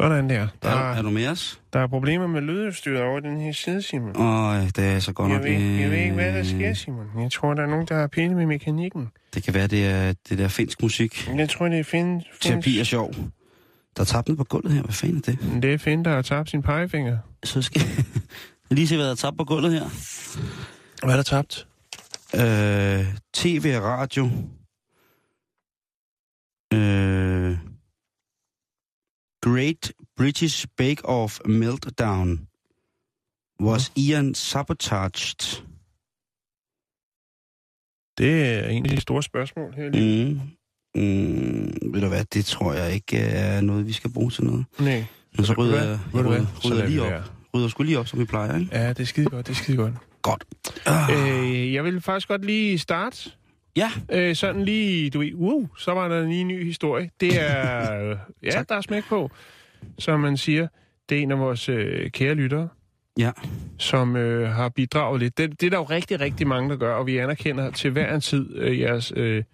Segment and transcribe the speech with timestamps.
[0.00, 0.46] Sådan der.
[0.62, 1.60] Der, Er, er, du med os?
[1.72, 4.16] der er problemer med lydudstyret over den her side, Simon.
[4.16, 5.44] Åh, det er så godt Jeg nok...
[5.46, 7.06] ved, jeg ved ikke, hvad der sker, Simon.
[7.22, 9.08] Jeg tror, der er nogen, der har pille med mekanikken.
[9.34, 11.28] Det kan være, det er det der finsk musik.
[11.36, 12.22] Jeg tror, det er Finn.
[12.40, 13.14] Terapi er sjov.
[13.96, 14.82] Der er tabt ned på gulvet her.
[14.82, 15.62] Hvad fanden er det?
[15.62, 17.18] Det er Finn, der har tabt sin pegefinger.
[17.44, 17.82] Så skal
[18.70, 19.84] jeg lige se, hvad der er tabt på gulvet her.
[21.04, 21.66] Hvad er der tabt?
[22.34, 24.24] Øh, TV og radio.
[26.74, 27.56] Øh,
[29.42, 32.46] Great British Bake Off Meltdown.
[33.60, 35.62] Was Ian sabotaged?
[38.18, 40.34] Det er en af de store spørgsmål her lige.
[40.34, 40.40] Mm.
[40.94, 44.64] Mm, ved du hvad, det tror jeg ikke er noget, vi skal bruge til noget.
[44.78, 45.04] Nej.
[45.36, 47.32] Men så rydder jeg, jeg rydder, rydder lige op.
[47.54, 48.76] Rydder sgu lige op, som vi plejer, ikke?
[48.76, 49.94] Ja, det er skide godt, det er skide godt.
[50.22, 50.44] Godt.
[51.10, 53.30] Øh, jeg vil faktisk godt lige starte.
[53.76, 57.10] Ja, Øh, sådan lige, du ved, uh, så var der lige en ny historie.
[57.20, 58.68] Det er, øh, ja, Tak.
[58.68, 59.30] der er smæk på,
[59.98, 60.68] som man siger.
[61.08, 62.68] Det er en af vores øh, kære lyttere,
[63.18, 63.30] ja.
[63.78, 65.38] som øh, har bidraget lidt.
[65.38, 68.14] Det, det er der jo rigtig, rigtig mange, der gør, og vi anerkender til hver
[68.14, 69.44] en tid øh, jeres øh,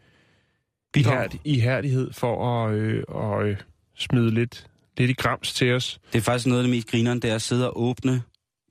[0.97, 3.57] ihærd, ihærdighed for at øh, og, øh,
[3.99, 6.01] smide lidt, lidt i grams til os.
[6.13, 8.23] Det er faktisk noget af det mest grineren, det er at sidde og åbne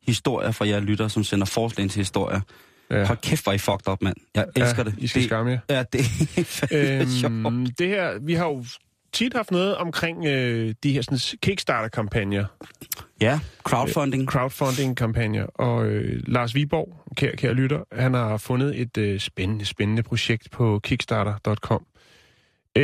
[0.07, 2.41] historier fra jer lytter, som sender forslag til historier.
[2.89, 3.05] Ja.
[3.05, 4.15] Hold kæft, hvor I fucked up, mand.
[4.35, 4.95] Jeg elsker det.
[4.97, 5.59] I skal det, skamme jer.
[5.69, 6.01] Ja, det
[6.71, 7.45] er.
[7.47, 8.65] Øhm, det her, vi har jo
[9.13, 12.45] tit haft noget omkring øh, de her sådan, Kickstarter-kampagner.
[13.21, 14.29] Ja, crowdfunding.
[14.31, 20.03] crowdfunding-kampagner, og øh, Lars Viborg, kære, kære lytter, han har fundet et øh, spændende, spændende
[20.03, 21.85] projekt på kickstarter.com.
[22.77, 22.83] Øh,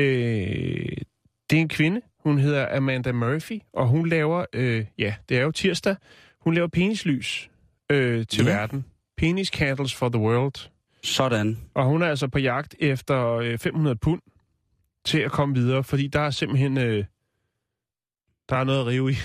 [1.49, 5.41] det er en kvinde, hun hedder Amanda Murphy, og hun laver, øh, ja, det er
[5.41, 5.95] jo tirsdag,
[6.41, 7.49] hun laver penislys
[7.91, 8.51] øh, til Ja.
[8.51, 8.85] verden.
[9.21, 10.69] Penis candles for the world.
[11.03, 11.57] Sådan.
[11.73, 14.21] Og hun er altså på jagt efter øh, 500 pund
[15.05, 16.77] til at komme videre, fordi der er simpelthen...
[16.77, 17.05] Øh,
[18.49, 19.13] der er noget at rive i.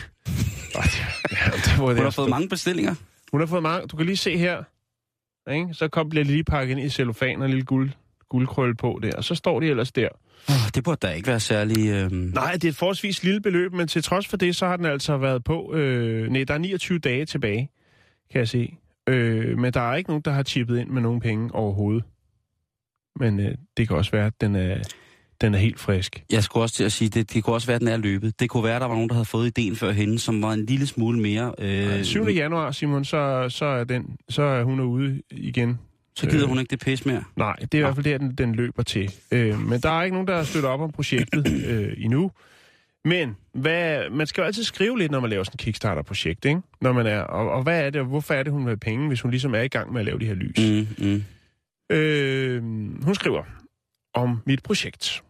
[1.32, 2.94] ja, det var det, Hun har jeg fået mange bestillinger.
[3.30, 3.88] hun har fået mange.
[3.88, 4.62] Du kan lige se her.
[5.50, 5.74] Ikke?
[5.74, 7.90] Så kom, bliver det lige pakket ind i cellofan og en lille guld,
[8.28, 9.16] guldkrølle på der.
[9.16, 10.08] Og så står de ellers der.
[10.48, 11.88] Oh, det burde da ikke være særlig...
[11.88, 12.12] Øhm...
[12.34, 14.86] Nej, det er et forholdsvis lille beløb, men til trods for det, så har den
[14.86, 15.74] altså været på...
[15.74, 17.70] Øh, nej, der er 29 dage tilbage,
[18.30, 18.78] kan jeg se.
[19.08, 22.04] Øh, men der er ikke nogen, der har chippet ind med nogen penge overhovedet.
[23.20, 24.78] Men øh, det kan også være, at den er,
[25.40, 26.24] den er helt frisk.
[26.32, 28.40] Jeg skulle også til at sige, det, det kunne også være, at den er løbet.
[28.40, 30.52] Det kunne være, at der var nogen, der havde fået ideen før hende, som var
[30.52, 31.54] en lille smule mere...
[31.58, 32.24] Øh, 7.
[32.28, 35.78] januar, Simon, så, så, er den, så er hun ude igen.
[36.16, 37.24] Så gider øh, hun ikke det pis mere.
[37.36, 39.12] Nej, det er i hvert fald der, den, den løber til.
[39.32, 42.30] Øh, men der er ikke nogen, der har støttet op om projektet øh, endnu.
[43.06, 46.60] Men hvad, man skal jo altid skrive lidt, når man laver sådan et Kickstarter-projekt, ikke?
[46.80, 48.76] Når man er, og, og hvad er det, og hvorfor er det, hun vil have
[48.76, 50.58] penge, hvis hun ligesom er i gang med at lave de her lys?
[50.58, 51.06] Mm.
[51.06, 51.24] Mm.
[51.96, 52.62] Øh,
[53.04, 53.42] hun skriver
[54.14, 55.22] om mit projekt.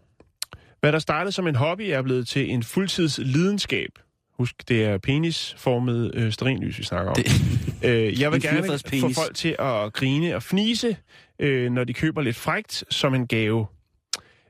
[0.80, 3.90] Hvad der startede som en hobby, er blevet til en fuldtids lidenskab.
[4.38, 7.16] Husk, det er penisformet øh, sterinlys, vi snakker om.
[7.16, 7.26] Det,
[7.84, 10.96] Øh, jeg vil gerne få folk til at grine og fnise,
[11.38, 13.66] øh, når de køber lidt frægt som en gave.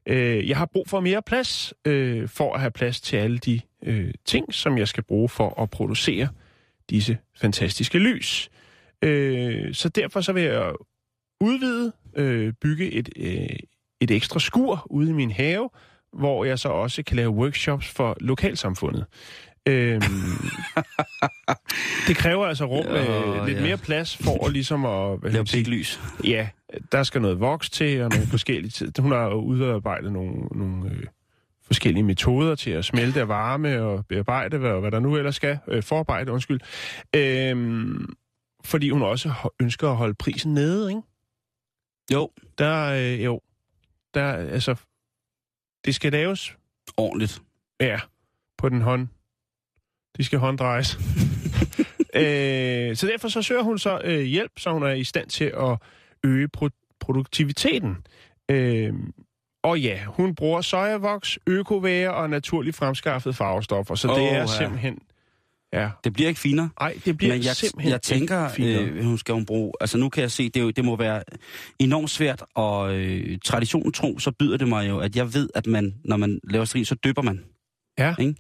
[0.07, 3.61] Øh, jeg har brug for mere plads, øh, for at have plads til alle de
[3.83, 6.29] øh, ting, som jeg skal bruge for at producere
[6.91, 8.51] disse fantastiske lys.
[9.03, 10.73] Øh, så derfor så vil jeg
[11.41, 13.57] udvide, øh, bygge et, øh,
[14.01, 15.71] et ekstra skur ude i min have,
[16.13, 19.07] hvor jeg så også kan lave workshops for lokalsamfundet.
[19.69, 20.03] Øhm,
[22.09, 23.63] det kræver altså rum med Åh, lidt ja.
[23.63, 25.33] mere plads for at ligesom at...
[25.33, 26.01] Lave sige, piklys.
[26.25, 26.49] Ja,
[26.93, 28.93] der skal noget voks til, og nogle forskellige tid.
[28.99, 31.05] Hun har udarbejdet nogle, nogle øh,
[31.67, 35.59] forskellige metoder til at smelte af varme og bearbejde, hvad, hvad der nu ellers skal.
[35.69, 36.61] Øh, forarbejde, undskyld.
[37.17, 38.15] Øhm,
[38.65, 41.03] fordi hun også ønsker at holde prisen nede, ikke?
[42.13, 43.41] Jo, Der, øh, jo,
[44.15, 44.75] der, altså,
[45.85, 46.57] det skal laves,
[46.97, 47.43] ordentligt.
[47.81, 48.01] ja,
[48.59, 49.09] på den hånd.
[50.17, 50.95] De skal hånddrejes.
[52.21, 55.45] øh, så derfor så søger hun så øh, hjælp, så hun er i stand til
[55.45, 55.79] at
[56.27, 57.97] øge pro- produktiviteten.
[58.51, 58.93] Øh,
[59.65, 64.47] Og ja, hun bruger sojavoks, økovæger og naturligt fremskaffede farvestoffer, så det er ja.
[64.47, 64.99] simpelthen...
[65.73, 66.69] Ja, Det bliver ikke finere.
[66.81, 69.73] ej, det bliver Men jeg, simpelthen jeg tænker, øh, hun skal hun bruge...
[69.81, 71.23] Altså nu kan jeg se, det, jo, det må være
[71.79, 75.67] enormt svært, og øh, traditionen tro, så byder det mig jo, at jeg ved, at
[75.67, 77.45] man, når man laver strin, så dypper man.
[77.99, 78.15] Ja.
[78.19, 78.35] Ikke?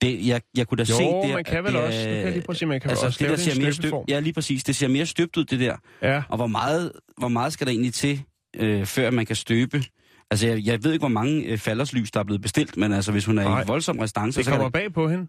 [0.00, 1.02] Det, jeg, jeg kunne da Jo, se...
[1.28, 1.98] det, man kan vel det også.
[1.98, 4.04] Nu kan lige man kan altså, også det, der det ser mere støbt, støbeform.
[4.08, 4.64] Ja, lige præcis.
[4.64, 5.76] Det ser mere støbt ud, det der.
[6.02, 8.22] Ja, Og hvor meget, hvor meget skal der egentlig til,
[8.56, 9.82] øh, før man kan støbe?
[10.30, 13.12] Altså, jeg, jeg ved ikke, hvor mange øh, falderslys, der er blevet bestilt, men altså,
[13.12, 13.62] hvis hun er Nej.
[13.62, 14.72] i voldsom restance, det så kan kommer det...
[14.82, 15.26] bag på hende.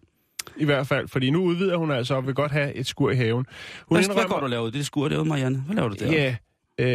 [0.57, 3.15] I hvert fald, fordi nu udvider hun altså og vil godt have et skur i
[3.15, 3.45] haven.
[3.88, 4.69] Hun Hvad, hvad går du laver?
[4.69, 5.57] Det skur derude, Marianne.
[5.57, 6.12] Hvad laver du der?
[6.12, 6.36] Ja,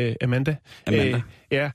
[0.09, 0.56] øh, Amanda.
[0.87, 1.17] Amanda.
[1.17, 1.70] Øh, ja,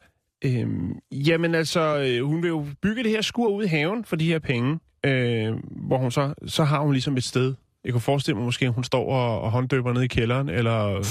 [0.46, 0.68] øh,
[1.12, 4.26] jamen altså, øh, hun vil jo bygge det her skur ud i haven for de
[4.26, 7.54] her penge, øh, hvor hun så, så har hun ligesom et sted.
[7.84, 11.08] Jeg kunne forestille mig måske, at hun står og, og hånddøber ned i kælderen, eller,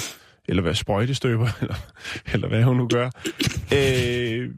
[0.49, 1.75] eller hvad, sprøjtestøber, eller,
[2.33, 3.11] eller hvad hun nu gør.
[3.75, 4.51] Øh,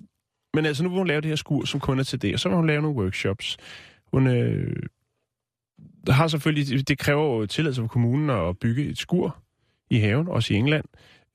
[0.55, 2.41] men altså, nu vil hun lave det her skur, som kun er til det, og
[2.41, 3.57] så vil hun lave nogle workshops.
[4.13, 4.77] Hun øh,
[6.09, 9.37] har selvfølgelig, det kræver jo tilladelse fra kommunen at bygge et skur
[9.91, 10.85] i haven, også i England.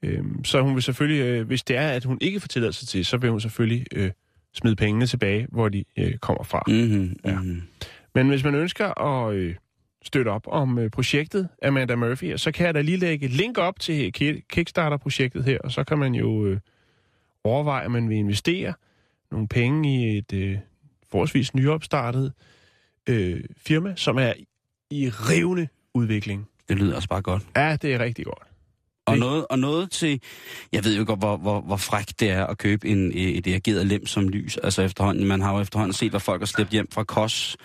[0.03, 3.05] Øh, så hun vil selvfølgelig, øh, hvis det er, at hun ikke får tilladelse til,
[3.05, 4.11] så vil hun selvfølgelig øh,
[4.53, 6.63] smide pengene tilbage, hvor de øh, kommer fra.
[6.67, 6.73] Mm.
[6.73, 7.39] Mm-hmm, Ja.
[7.39, 7.61] mm-hmm.
[8.15, 9.55] Men hvis man ønsker at øh,
[10.03, 13.57] støtte op om øh, projektet Amanda Murphy, så kan jeg da lige lægge et link
[13.57, 16.59] op til Ki- Kickstarter-projektet her, og så kan man jo øh,
[17.43, 18.73] overveje, at man vil investere
[19.31, 20.57] nogle penge i et øh,
[21.11, 22.33] forholdsvis nyopstartet
[23.09, 24.33] øh, firma, som er
[24.91, 26.47] i rivende udvikling.
[26.69, 27.43] Det lyder også bare godt.
[27.55, 28.43] Ja, det er rigtig godt.
[29.05, 30.21] Og noget, og noget til...
[30.71, 33.87] Jeg ved jo godt, hvor, hvor, hvor frækt det er at købe en, et erigeret
[33.87, 34.57] lem som lys.
[34.57, 37.57] Altså efterhånden, man har jo efterhånden set, hvad folk har slæbt hjem fra Kos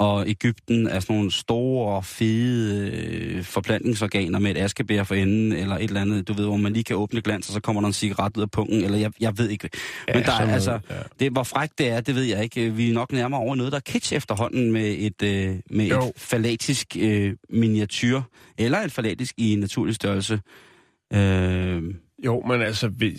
[0.00, 5.76] og Ægypten af sådan nogle store, fede øh, forplantningsorganer med et askebær for enden, eller
[5.76, 7.86] et eller andet, du ved, hvor man lige kan åbne glans, og så kommer der
[7.86, 9.70] en cigaret ud af pungen, eller jeg, jeg ved ikke.
[10.14, 10.94] Men der er altså, ja.
[11.20, 12.70] det, hvor frækt det er, det ved jeg ikke.
[12.70, 15.98] Vi er nok nærmere over noget, der er kitsch efterhånden med et, øh, med Jo.
[15.98, 18.20] et falatisk øh, miniatyr,
[18.58, 20.40] eller et falatisk i naturlig størrelse.
[21.12, 23.18] Øh, Jo, men altså, hvis,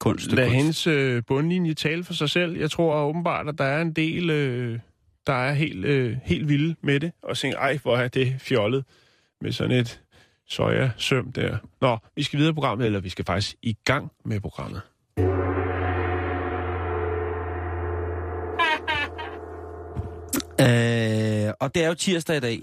[0.00, 0.32] kunst.
[0.32, 0.56] lad kunst.
[0.56, 2.58] hendes øh, bundlinje tale for sig selv.
[2.58, 4.78] Jeg tror åbenbart, at der er en del, øh,
[5.26, 8.84] der er helt, øh, helt vilde med det, og tænker, ej, hvor er det fjollet
[9.40, 10.00] med sådan et
[10.48, 11.58] soja-søm der.
[11.80, 14.80] Nå, vi skal videre i programmet, eller vi skal faktisk i gang med programmet.
[20.60, 22.62] Øh, og det er jo tirsdag i dag.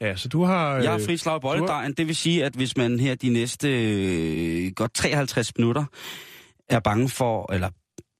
[0.00, 0.76] Ja, så du har...
[0.76, 1.88] Jeg har øh, frit slag i har-.
[1.96, 5.84] Det vil sige, at hvis man her de næste øh, godt 53 minutter
[6.68, 7.68] er bange for, eller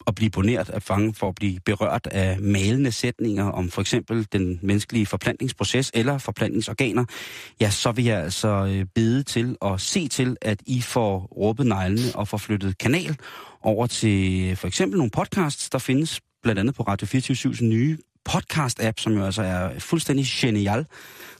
[0.06, 4.26] at blive boneret, er bange for at blive berørt af malende sætninger om for eksempel
[4.32, 7.04] den menneskelige forplantningsproces eller forplantningsorganer,
[7.60, 11.66] ja, så vil jeg altså øh, bede til og se til, at I får råbet
[11.66, 13.16] neglene og får flyttet kanal
[13.62, 17.98] over til for eksempel nogle podcasts, der findes blandt andet på Radio 24 nye
[18.28, 20.86] podcast-app, som jo altså er fuldstændig genial.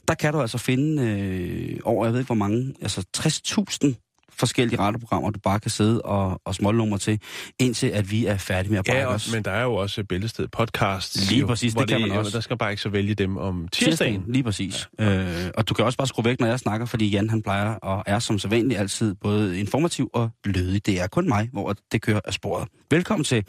[0.07, 4.10] Der kan du altså finde øh, over, jeg ved ikke hvor mange, altså 60.000
[4.41, 7.19] forskellige radioprogrammer, du bare kan sidde og, og smålumre til,
[7.59, 9.33] indtil at vi er færdige med at brække Ja, os.
[9.33, 11.29] men der er jo også Bæltested podcast.
[11.29, 12.31] Lige jo, præcis, hvor det kan man også.
[12.31, 14.23] Der skal bare ikke så vælge dem om tirsdagen.
[14.27, 14.89] Lige præcis.
[14.99, 15.17] Ja.
[15.45, 17.73] Øh, og du kan også bare skrue væk, når jeg snakker, fordi Jan han plejer
[17.75, 20.85] og er som sædvanligt altid både informativ og lødig.
[20.85, 22.67] Det er kun mig, hvor det kører af sporet.
[22.91, 23.43] Velkommen til.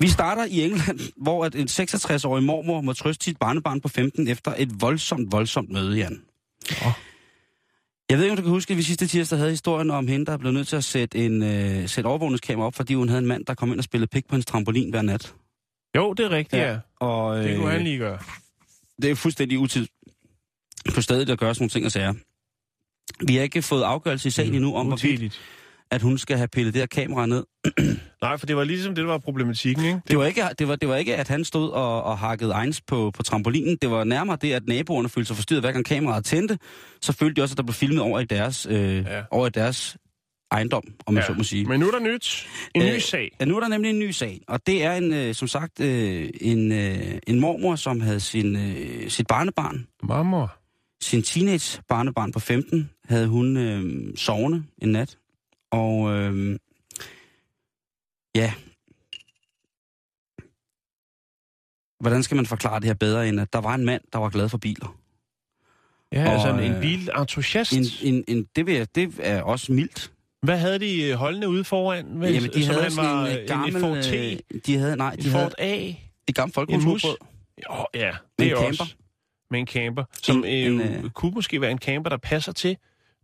[0.00, 4.28] Vi starter i England, hvor at en 66-årig mormor må trøste sit barnebarn på 15
[4.28, 6.20] efter et voldsomt, voldsomt møde, Jan.
[6.86, 6.92] Åh.
[8.10, 10.26] Jeg ved ikke, om du kan huske, at vi sidste tirsdag havde historien om hende,
[10.26, 13.26] der blev nødt til at sætte, en, øh, sætte overvågningskamera op, fordi hun havde en
[13.26, 15.34] mand, der kom ind og spillede pik på hendes trampolin hver nat.
[15.96, 16.70] Jo, det er rigtigt, ja.
[16.70, 16.78] Ja.
[17.00, 18.18] Og, Det kunne øh, han lige gøre.
[19.02, 19.86] det er fuldstændig utid
[20.94, 22.14] på stedet at gøre sådan nogle ting og sager.
[23.26, 25.40] Vi har ikke fået afgørelse i sagen endnu om, hvorvidt.
[25.90, 27.44] At hun skal have pillet det her kamera ned.
[28.22, 30.00] Nej, for det var ligesom det, der var problematikken, ikke?
[30.08, 32.80] Det var ikke, det var, det var ikke at han stod og, og hakkede egens
[32.80, 33.78] på, på trampolinen.
[33.82, 36.58] Det var nærmere det, at naboerne følte sig forstyrret, hver gang kameraet tændte.
[37.02, 39.22] Så følte de også, at der blev filmet over i deres, øh, Ja.
[39.30, 39.96] over i deres
[40.50, 41.26] ejendom, om man ja.
[41.26, 41.64] så må sige.
[41.64, 42.46] Men nu er der nyt.
[42.74, 43.30] En ny Øh, sag.
[43.40, 45.80] Ja, nu er der nemlig en ny sag, og det er en, øh, som sagt
[45.80, 50.56] øh, en, øh, en mormor, som havde sin, øh, sit barnebarn Marmor.
[51.02, 53.82] sin teenage barnebarn på 15 havde hun øh,
[54.16, 55.16] sovende en nat.
[55.70, 56.58] Og øh,
[58.34, 58.52] ja,
[62.00, 64.28] hvordan skal man forklare det her bedre, end at der var en mand, der var
[64.30, 64.96] glad for biler?
[66.12, 67.72] Ja, Og, altså en, en øh, bilentusiast.
[67.72, 70.12] En, en, en, det, vil jeg, det er også mildt.
[70.42, 72.04] Hvad havde de øh, holdende ude foran?
[72.06, 73.74] Hvad, Jamen, de havde sådan var, en, øh, øh, gammel...
[73.74, 75.94] En Ford T, de havde, nej, en de havde Ford A,
[76.28, 77.16] et gammelt en folkeskolebrød.
[77.70, 78.78] Jo, ja, det er en også.
[78.78, 78.94] camper.
[79.50, 80.04] Med en camper.
[80.22, 82.76] Som En- en, en, øh, øh, kunne måske være en camper, der passer til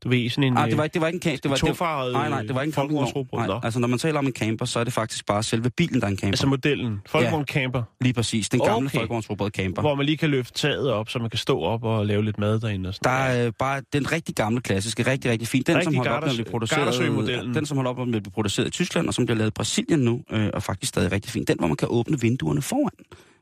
[0.05, 0.53] Du ved, sådan en...
[0.53, 1.39] Nej, det var, ikke- det var ikke en camper.
[1.43, 3.07] Det var, det, tofarvet, nej, nej, det var ikke en campingvogn.
[3.07, 5.71] folkevognsrobot, Nej, altså, når man taler om en camper, så er det faktisk bare selve
[5.71, 6.33] bilen, der er en camper.
[6.33, 7.01] Altså modellen.
[7.07, 7.83] Folkevogn camper.
[8.01, 8.49] Lige præcis.
[8.49, 8.99] Den gamle Okay.
[8.99, 9.83] folkevognsrobot camper.
[9.83, 12.39] Hvor man lige kan løfte taget op, så man kan stå op og lave lidt
[12.39, 12.89] mad derinde.
[12.89, 13.41] Og Der sådan.
[13.41, 15.63] er øh, bare den rigtig gamle klassiske, rigtig, rigtig fin.
[15.63, 18.23] Den, Rigtig som holdt op med at blive produceret, den, som holdt op med at
[18.23, 21.13] blive produceret i Tyskland, og som bliver lavet i Brasilien nu, øh, og faktisk stadig
[21.13, 21.45] rigtig fin.
[21.45, 22.91] Den, hvor man kan åbne vinduerne foran.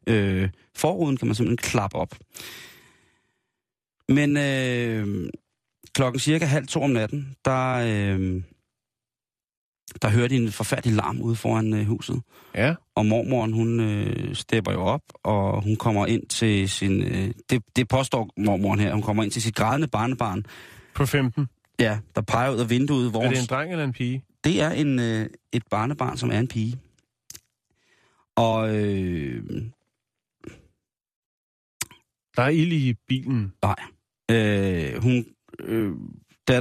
[0.07, 2.14] Øh, forruden kan man simpelthen klappe op.
[4.09, 5.28] Men øh,
[5.94, 8.42] klokken cirka halv to om natten, der, øh,
[10.02, 12.22] der hørte en forfærdelig larm ude foran øh, huset.
[12.54, 12.75] Ja.
[12.94, 17.02] Og mormoren, hun øh, stepper jo op, og hun kommer ind til sin...
[17.02, 18.92] Øh, det, det påstår mormoren her.
[18.92, 20.44] Hun kommer ind til sit grædende barnebarn,
[20.94, 21.46] På 15.
[21.80, 24.25] ja, der peger ud af vinduet, hvor Er det en dreng eller en pige?
[24.44, 26.78] det er en, øh, et barnebarn, som er en pige.
[28.37, 29.44] Og øh,
[32.37, 33.52] Der er ild i bilen.
[34.30, 35.26] øh, hun...
[35.61, 35.92] Øh,
[36.49, 36.61] der,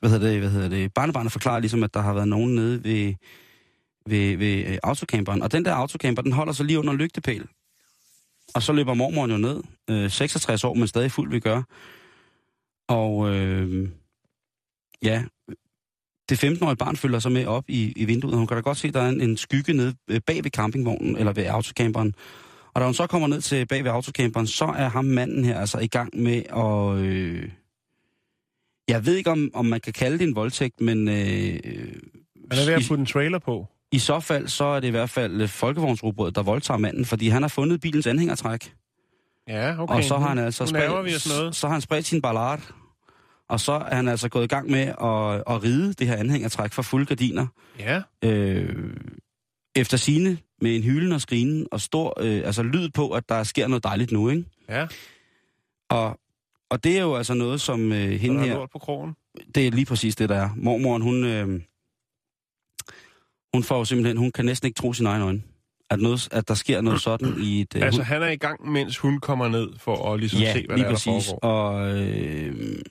[0.00, 2.84] hvad hedder det, hvad hedder det, barnebarnet forklarer ligesom, at der har været nogen nede
[2.84, 3.14] ved,
[4.06, 5.42] ved, ved øh, autocamperen.
[5.42, 7.46] Og den der autocamper, den holder sig lige under lygtepæl.
[8.54, 11.62] Og så løber mormoren jo ned, øh, 66 år, men stadig fuld vi gør.
[12.88, 13.88] Og øh,
[15.02, 15.24] ja,
[16.28, 18.36] det 15-årige barn følger sig med op i, i vinduet.
[18.36, 20.50] Hun kan da godt se, at der er en, en skygge nede øh, bag ved
[20.50, 22.14] campingvognen, eller ved autocamperen.
[22.74, 25.60] Og da hun så kommer ned til bag ved autocamperen, så er ham manden her
[25.60, 27.04] altså i gang med at...
[27.04, 27.50] Øh,
[28.90, 31.08] jeg ved ikke, om, om man kan kalde det en voldtægt, men...
[31.08, 33.66] Øh, er ved at putte en trailer på.
[33.92, 37.28] I så fald, så er det i hvert fald øh, folkevognsrobotet, der voldtager manden, fordi
[37.28, 38.72] han har fundet bilens anhængertræk.
[39.48, 39.94] Ja, okay.
[39.94, 41.56] Og så har han altså noget.
[41.56, 42.72] så har han spredt sin ballard,
[43.48, 46.72] og så er han altså gået i gang med at, at ride det her anhængertræk
[46.72, 47.46] for fulde gardiner.
[47.78, 48.96] Ja, Øh,
[49.76, 53.42] efter sine med en hylen og skrinen og stor øh, altså lyd på, at der
[53.42, 54.44] sker noget dejligt nu, ikke?
[54.68, 54.86] ja.
[55.90, 56.18] Og,
[56.70, 58.54] og det er jo altså noget, som øh, hende har her...
[58.54, 59.14] lort på krogen.
[59.54, 60.50] Det er lige præcis det, der er.
[60.56, 61.60] Mormoren, hun, øh,
[63.54, 65.42] hun får jo simpelthen, hun kan næsten ikke tro sine egne øjne.
[65.90, 67.76] At, noget, at der sker noget sådan i et...
[67.76, 70.52] øh, Altså, hun, han er i gang, mens hun kommer ned for at ligesom ja,
[70.52, 71.28] se, hvad lige der, er, der præcis.
[71.30, 71.48] foregår.
[71.48, 72.82] Og, øh,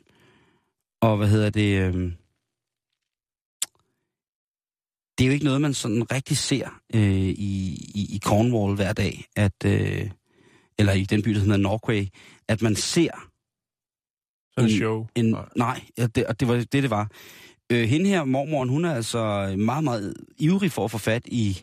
[1.01, 1.81] og hvad hedder det...
[1.81, 2.11] Øh,
[5.17, 8.93] det er jo ikke noget, man sådan rigtig ser øh, i, i, i Cornwall hver
[8.93, 10.09] dag, at, øh,
[10.79, 12.07] eller i den by, der hedder Norquay,
[12.47, 13.28] at man ser
[14.63, 15.07] en show.
[15.15, 15.81] En, Nej.
[15.97, 17.07] det, og det var det, det var.
[17.71, 21.61] Øh, hende her, mormoren, hun er altså meget, meget ivrig for at få fat i,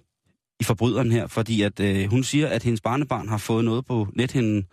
[0.61, 4.09] i forbryderen her, fordi at øh, hun siger, at hendes barnebarn har fået noget på
[4.15, 4.67] nethinden,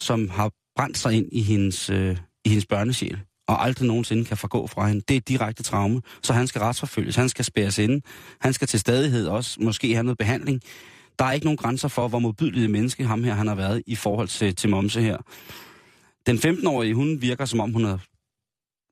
[0.00, 4.36] som har brændt sig ind i hendes, øh, i hendes børnesjæl, og aldrig nogensinde kan
[4.36, 5.02] forgå fra hende.
[5.08, 8.00] Det er et direkte traume, så han skal retsforfølges, han skal spæres inde,
[8.40, 10.60] han skal til stadighed også måske have noget behandling.
[11.18, 13.94] Der er ikke nogen grænser for, hvor modbydeligt menneske ham her han har været i
[13.94, 15.16] forhold til, til Momse her.
[16.26, 17.98] Den 15-årige, hun virker som om, hun er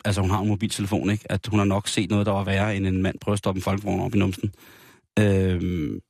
[0.04, 1.32] altså hun har en mobiltelefon, ikke?
[1.32, 3.58] At hun har nok set noget, der var værre, end en mand prøver at stoppe
[3.58, 4.54] en folkevogn op i numsen.
[5.18, 6.00] Øhm,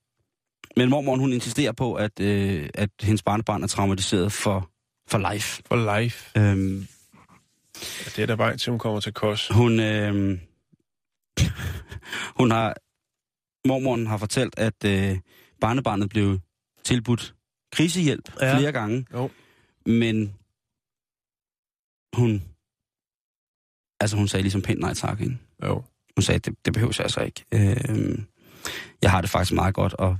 [0.76, 4.71] men mormoren, hun insisterer på, at, øh, at hendes barnebarn er traumatiseret for,
[5.09, 5.62] for life.
[5.66, 6.38] For life.
[6.38, 6.87] Øhm,
[7.75, 9.49] Ja, det er der vej til, hun kommer til kos.
[9.49, 10.38] hun, øh,
[12.40, 12.76] hun har,
[13.69, 15.19] mormoren har fortalt, at øh,
[15.61, 16.38] barnebarnet blev
[16.85, 17.35] tilbudt
[17.73, 18.59] krisehjælp ja.
[18.59, 19.07] flere gange.
[19.12, 19.31] Jo.
[19.87, 20.35] Men
[22.14, 22.42] hun,
[24.00, 25.38] altså hun sagde ligesom pænt nej tak, ikke?
[25.64, 25.83] Jo.
[26.16, 27.44] Hun sagde, det, det behøver jeg altså ikke.
[27.52, 28.18] Øh,
[29.02, 30.18] jeg har det faktisk meget godt, og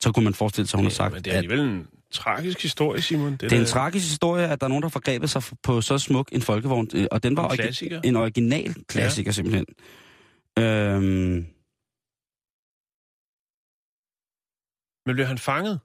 [0.00, 3.02] så kunne man forestille sig, hun har sagt, men det er alligevel en tragisk historie,
[3.02, 3.32] Simon.
[3.32, 5.42] Det, det er en da tragisk historie, at der er nogen, der har forgrebet sig
[5.62, 8.00] på så smuk en folkevogn, øh, og den var en klassiker.
[8.04, 9.32] en original klassiker ja.
[9.32, 9.66] simpelthen.
[10.58, 11.46] Øhm,
[15.06, 15.80] Men blev han fanget?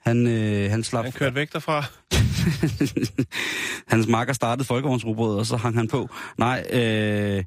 [0.00, 1.04] han, øh, han slap...
[1.04, 1.84] Han kørte væk derfra?
[3.92, 6.08] Hans makker startede folkevognsrobotet, og så hang han på.
[6.38, 7.44] Nej, øh,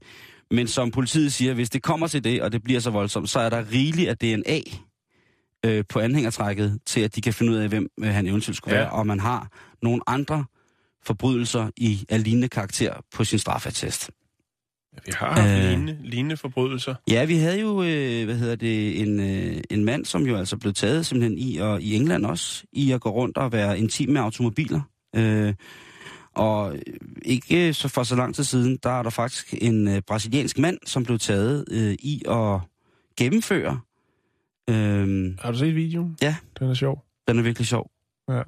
[0.51, 3.39] men som politiet siger, hvis det kommer til det, og det bliver så voldsomt, så
[3.39, 4.59] er der rigeligt af DNA
[5.65, 8.75] øh, på anhængertrækket, til at de kan finde ud af, hvem øh, han eventuelt skulle
[8.75, 8.81] Ja.
[8.81, 9.47] være, og man har
[9.81, 10.45] nogle andre
[11.05, 14.11] forbrydelser i af lignende karakter på sin strafattest.
[15.05, 15.69] Vi har haft Øh.
[15.69, 16.95] lignende, lignende forbrydelser.
[17.09, 20.57] Ja, vi havde jo, øh, hvad hedder det, en, øh, en mand, som jo altså
[20.57, 24.09] blev taget simpelthen i, og i England også, i at gå rundt og være intim
[24.09, 24.81] med automobiler.
[25.15, 25.53] Øh,
[26.35, 26.75] og
[27.25, 30.77] ikke så for så lang tid siden, der er der faktisk en øh, brasiliansk mand,
[30.85, 32.59] som blev taget øh, i at
[33.17, 33.79] gennemføre.
[34.69, 36.17] Øh, Har du set videoen?
[36.21, 36.35] Ja.
[36.59, 37.03] Den er sjov.
[37.27, 37.89] den er virkelig sjov.
[38.29, 38.41] Ja.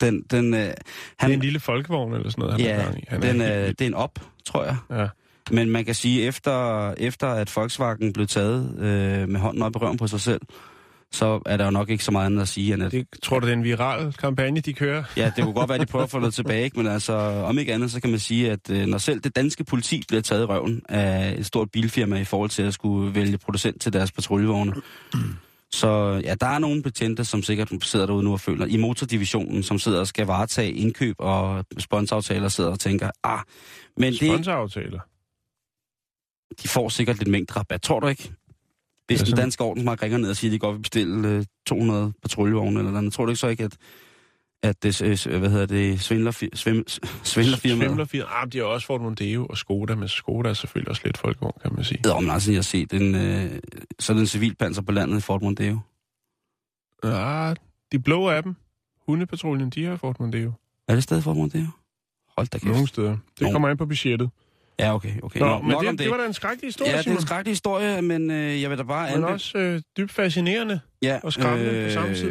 [0.00, 0.74] Den, den, øh, Han, det
[1.20, 3.04] er en lille folkevogn eller sådan noget, han ja, er gang i.
[3.08, 4.76] Han den, helt øh, det er en op, tror jeg.
[4.90, 5.08] Ja.
[5.50, 9.78] Men man kan sige, efter, efter at Volkswagen blev taget øh, med hånden op i
[9.78, 10.40] røven på sig selv,
[11.12, 13.38] så er der jo nok ikke så meget andet at sige, end at Det tror
[13.38, 15.04] du, det er en viral kampagne, de kører?
[15.16, 16.78] Ja, det kunne godt være, at de prøver at få noget tilbage, ikke?
[16.78, 17.12] men altså,
[17.44, 20.22] om ikke andet, så kan man sige, at øh, når selv det danske politi bliver
[20.22, 23.92] taget i røven af et stort bilfirma i forhold til at skulle vælge producent til
[23.92, 24.74] deres patruljevogne,
[25.70, 29.62] så ja, der er nogle betjente, som sikkert sidder derude nu og føler, i motordivisionen,
[29.62, 33.40] som sidder og skal varetage indkøb og sponsoraftaler, sidder og tænker, ah,
[33.96, 35.00] men det, Sponsoraftaler.
[36.62, 38.32] De får sikkert lidt mængde rabat, tror du ikke?
[39.06, 41.44] Hvis Ja, den danske ordensmagt ringer ned og siger, at de godt vil bestille øh,
[41.66, 43.76] 200 patruljevogne eller noget, tror du ikke så ikke, at,
[44.62, 46.50] at det, øh, hvad hedder det, svindler, svim,
[47.22, 47.88] svindlerfirmaet?
[47.88, 48.28] Svimlerfirma.
[48.42, 51.58] Ah, de har også Ford Mondeo og Skoda, men Skoda er selvfølgelig også lidt folkevogn,
[51.62, 52.00] kan man sige.
[52.04, 53.58] Ja, men altså, jeg har set en, øh,
[53.98, 55.78] sådan en civilpanser på landet i Fort Mondeo.
[57.02, 57.56] Ah,
[57.92, 58.56] de blå af dem.
[59.06, 60.52] Hundepatruljen, de har Ford Mondeo.
[60.88, 61.66] Er det stadig Fort Mondeo?
[62.36, 62.64] Hold da kæft.
[62.64, 63.16] Nogle steder.
[63.38, 63.52] Det Nå.
[63.52, 64.30] kommer an på budgettet.
[64.80, 65.40] Ja, okay, okay.
[65.40, 67.20] Nå, Nå, men det, det, det var da en skrækkelig historie, Ja, det er en
[67.20, 70.80] skrækkelig historie, men øh, jeg vil da bare Men anbe- også øh, dybt fascinerende.
[71.02, 72.30] ja, og skræmmende på samme tid.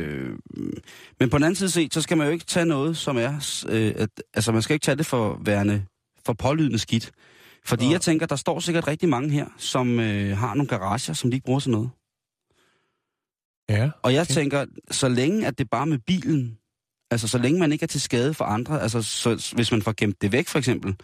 [1.20, 3.64] Men på den anden side set, så skal man jo ikke tage noget, som er...
[3.70, 5.86] Øh, at, altså, man skal ikke tage det for værende
[6.26, 7.12] for pålydende skidt.
[7.66, 7.92] Fordi Nå.
[7.92, 11.36] jeg tænker, der står sikkert rigtig mange her, som øh, har nogle garager, som de
[11.38, 11.90] ikke bruger til noget.
[13.70, 13.90] Ja.
[14.04, 14.34] Og jeg Okay.
[14.34, 16.58] tænker, så længe at det bare med bilen,
[17.12, 19.94] altså så længe man ikke er til skade for andre, altså så, hvis man får
[19.98, 20.96] gemt det væk for eksempel,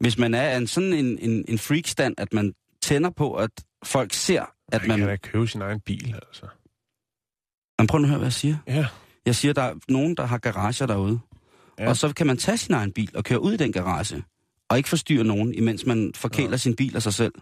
[0.00, 3.50] hvis man er en sådan en, en, en freakstand, at man tænder på, at
[3.84, 5.08] folk ser, at Man kan man...
[5.08, 6.46] da købe sin egen bil, altså.
[7.78, 8.56] Man prøver at høre, hvad jeg siger.
[8.66, 8.86] Ja.
[9.26, 11.18] Jeg siger, der er nogen, der har garager derude.
[11.78, 11.82] Ja.
[11.84, 11.88] Ja.
[11.88, 14.22] Og så kan man tage sin egen bil og køre ud i den garage,
[14.68, 16.56] og ikke forstyrre nogen, imens man forkæler Ja.
[16.56, 17.32] sin bil af sig selv.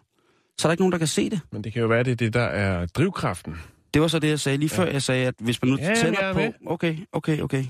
[0.59, 1.41] Så er der ikke nogen, der kan se det.
[1.53, 3.55] Men det kan jo være, det er det, der er drivkraften.
[3.95, 4.85] Det var så det, jeg sagde lige før.
[4.87, 6.55] Jeg sagde, at hvis man nu Ja, tænder er på...
[6.67, 7.65] Okay, okay, okay.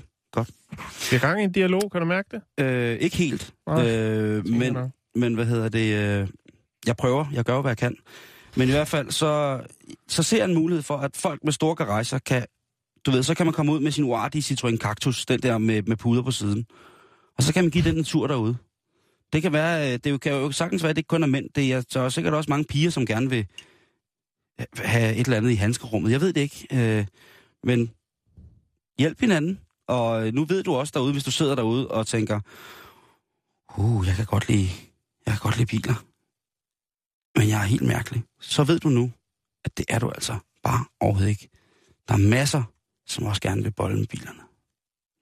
[1.11, 2.63] Vi er gang i en dialog, kan du mærke det?
[2.65, 3.53] Øh, ikke helt.
[3.67, 4.89] Nej, Øh, men, nok.
[5.15, 5.93] men hvad hedder det?
[6.21, 6.27] Øh,
[6.87, 7.25] jeg prøver.
[7.33, 7.95] Jeg gør, hvad jeg kan.
[8.55, 9.61] Men i hvert fald, så,
[10.07, 12.45] så ser jeg en mulighed for, at folk med store garager kan...
[13.05, 15.81] Du ved, så kan man komme ud med sin uartige Citroën Cactus, den der med,
[15.81, 16.65] med puder på siden.
[17.37, 18.57] Og så kan man give den en tur derude.
[19.33, 21.49] Det kan være, øh, det kan jo sagtens være, at det ikke kun er mænd.
[21.55, 23.45] Det er, der er sikkert også mange piger, som gerne vil
[24.77, 26.11] have et eller andet i handskerummet.
[26.11, 26.67] Jeg ved det ikke.
[26.73, 27.05] Øh,
[27.63, 27.91] men
[28.99, 29.59] hjælp hinanden.
[29.87, 32.39] Og nu ved du også derude, hvis du sidder derude og tænker,
[33.77, 34.69] uh, jeg kan godt lide,
[35.25, 35.95] jeg kan godt lide biler.
[37.39, 38.23] Men jeg er helt mærkelig.
[38.39, 39.11] Så ved du nu,
[39.65, 41.49] at det er du altså bare overhovedet ikke.
[42.07, 42.63] Der er masser,
[43.07, 44.41] som også gerne vil bolle med bilerne.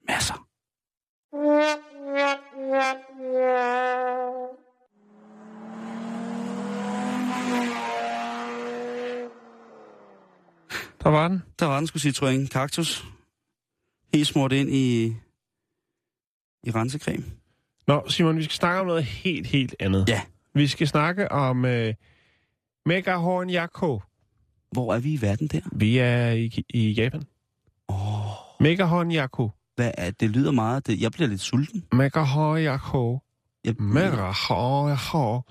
[0.07, 0.47] Masser.
[11.03, 11.43] Der var den.
[11.59, 13.12] Der var den skulle Citroën Cactus.
[14.13, 15.05] Helt smurt ind i,
[16.63, 17.23] i rensecreme.
[17.87, 20.09] Nå, Simon, vi skal snakke om noget helt, helt andet.
[20.09, 20.21] Ja.
[20.53, 21.93] Vi skal snakke om øh,
[22.85, 24.01] Megahorn Yakko.
[24.71, 25.61] Hvor er vi i verden der?
[25.71, 27.23] Vi er i, i Japan.
[27.89, 29.49] Åh, oh, Megahorn Yakko.
[29.75, 30.87] hvad er, det lyder meget...
[30.87, 31.85] Det, jeg bliver lidt sulten.
[31.91, 33.19] Megahorn Yakko.
[33.65, 35.41] Jeg, Megahorn Yakko.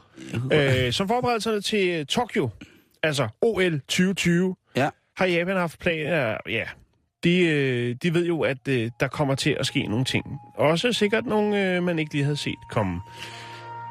[0.87, 2.51] Øh, som forberedelserne til Tokyo,
[3.03, 4.91] altså OL 2020, Ja.
[5.17, 6.37] har Japan haft planer.
[6.49, 6.65] Ja,
[7.25, 10.25] de, øh, de ved jo, at øh, der kommer til at ske nogle ting.
[10.55, 13.01] Også sikkert nogle, øh, man ikke lige havde set komme.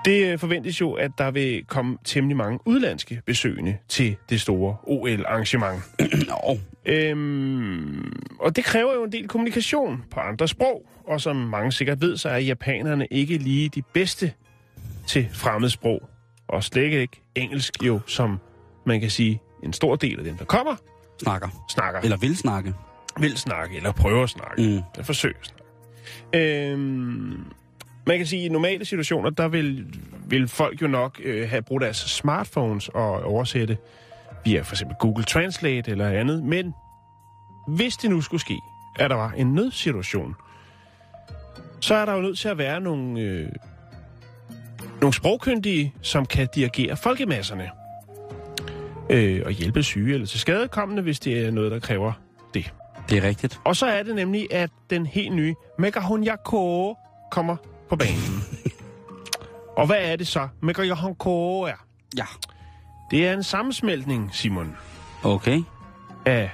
[0.05, 5.83] Det forventes jo, at der vil komme temmelig mange udlandske besøgende til det store OL-arrangement.
[6.29, 11.71] Nå, Øhm, og det kræver jo en del kommunikation på andre sprog, og som mange
[11.71, 14.33] sikkert ved, så er japanerne ikke lige de bedste
[15.07, 16.09] til fremmedsprog.
[16.47, 18.39] Og slet ikke engelsk jo, som
[18.85, 20.75] man kan sige, en stor del af dem, der kommer,
[21.23, 21.65] snakker.
[21.69, 21.99] snakker.
[21.99, 22.73] Eller vil snakke.
[23.19, 24.61] Vil snakke, eller prøver at snakke.
[24.61, 24.67] Mm.
[24.67, 25.61] Eller forsøge at snakke.
[26.33, 27.45] Øhm,
[28.05, 29.85] man kan sige, at i normale situationer, der vil,
[30.27, 33.77] vil folk jo nok øh, have brugt deres smartphones og oversætte
[34.45, 36.43] via for eksempel Google Translate eller andet.
[36.43, 36.73] Men
[37.67, 38.59] hvis det nu skulle ske,
[38.99, 40.35] at der var en nødsituation,
[41.79, 43.49] så er der jo nødt til at være nogle, øh,
[45.01, 47.69] nogle sprogkyndige, som kan dirigere folkemasserne.
[49.09, 52.13] Øh, og hjælpe syge eller til skadekommende, hvis det er noget, der kræver
[53.11, 53.23] det.
[53.23, 53.59] Er rigtigt.
[53.63, 56.97] Og så er det nemlig, at den helt nye Megahonyako
[57.31, 57.55] kommer
[57.89, 58.43] på banen.
[59.77, 61.85] og hvad er det så, Megahonyako er?
[62.17, 62.25] Ja.
[63.11, 64.75] Det er en sammensmeltning, Simon,
[65.23, 65.61] Okay.
[66.25, 66.51] af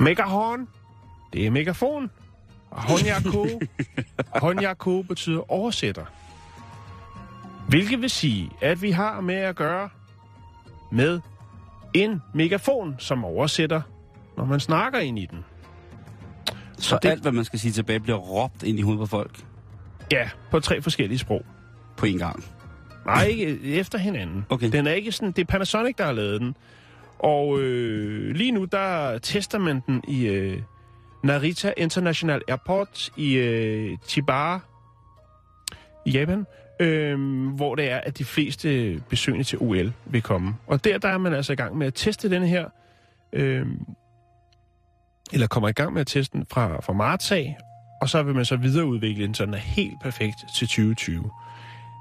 [0.00, 0.68] megahorn,
[1.32, 2.10] det er megafon,
[2.70, 3.46] og honyako,
[4.44, 6.04] honyako betyder oversætter.
[7.68, 9.88] Hvilket vil sige, at vi har med at gøre
[10.92, 11.20] med
[11.94, 13.82] en megafon, som oversætter,
[14.36, 15.44] når man snakker ind i den.
[16.78, 17.08] Så det- det...
[17.08, 19.40] alt, hvad man skal sige tilbage, bliver råbt ind i hovedet på folk
[20.12, 21.44] Ja, på tre forskellige sprog.
[21.96, 22.44] på en gang.
[23.06, 24.46] Nej, ikke efter hinanden.
[24.48, 24.72] Okay.
[24.72, 26.56] Den er ikke sådan, det er Panasonic, der har lavet den.
[27.18, 30.58] Og øh, lige nu, der tester man den i øh,
[31.24, 34.58] Narita International Airport i øh, Chiba
[36.06, 36.46] i Japan,
[36.80, 37.18] øh,
[37.56, 40.54] hvor det er, at de fleste besøgende til OL vil komme.
[40.66, 42.68] Og der, der er man altså i gang med at teste den her,
[43.32, 43.66] øh,
[45.32, 47.56] eller kommer i gang med at teste den fra, fra marts af,
[48.02, 51.30] og så vil man så videreudvikle den, så den er helt perfekt til 2020.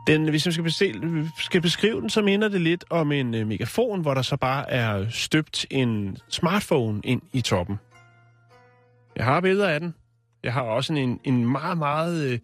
[0.08, 3.48] Den, hvis man skal, bestille, skal beskrive den, så minder det lidt om en øh,
[3.48, 7.80] megafon, hvor der så bare er støbt en smartphone ind i toppen.
[9.16, 9.94] Jeg har billeder af den.
[10.44, 12.32] Jeg har også en, en meget, meget...
[12.32, 12.40] Øh,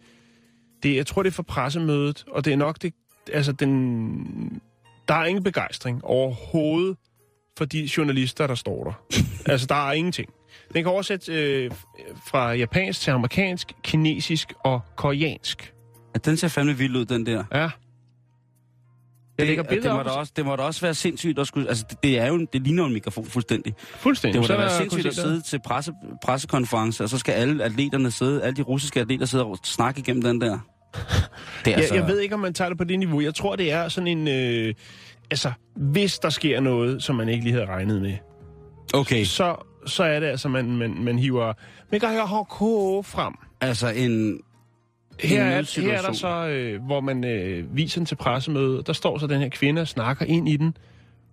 [0.82, 2.94] det, jeg tror, det er for pressemødet, og det er nok det...
[3.32, 4.62] Altså, den,
[5.08, 6.96] der er ingen begejstring overhovedet
[7.58, 8.92] for de journalister, der står der.
[9.52, 10.30] altså, der er ingenting.
[10.74, 11.70] Den kan oversætte øh,
[12.26, 15.72] fra japansk til amerikansk, kinesisk og koreansk.
[16.14, 17.44] Ja, den ser fandme vild ud, den der.
[17.54, 17.58] Ja.
[17.60, 17.70] Jeg
[19.38, 20.04] Det, lægger det, billeder må op.
[20.06, 21.68] da også, det må da også være sindssygt at skulle...
[21.68, 23.74] Altså, det, det, er jo, en- det ligner jo en mikrofon fuldstændig.
[23.78, 24.32] Fuldstændig.
[24.34, 25.92] Det må Så da være sindssygt at sidde til presse,
[26.24, 30.22] pressekonference, og så skal alle atleterne sidde, alle de russiske atleter sidde og snakke igennem
[30.22, 30.50] den der.
[30.94, 33.20] Det er Jeg, altså, jeg ved ikke, om man tager det på det niveau.
[33.20, 34.28] Jeg tror, det er sådan en...
[34.28, 34.74] Øh,
[35.30, 38.14] altså, hvis der sker noget, som man ikke lige havde regnet med,
[38.94, 39.56] Okay, så,
[39.90, 41.52] så er det altså, man, man, man hiver
[41.90, 42.48] Megahk
[43.06, 43.34] frem.
[43.60, 44.40] altså en...
[45.20, 48.86] Her er, her er der så, øh, hvor man øh, viser den til pressemødet.
[48.86, 50.76] Der står så den her kvinde og snakker ind i den,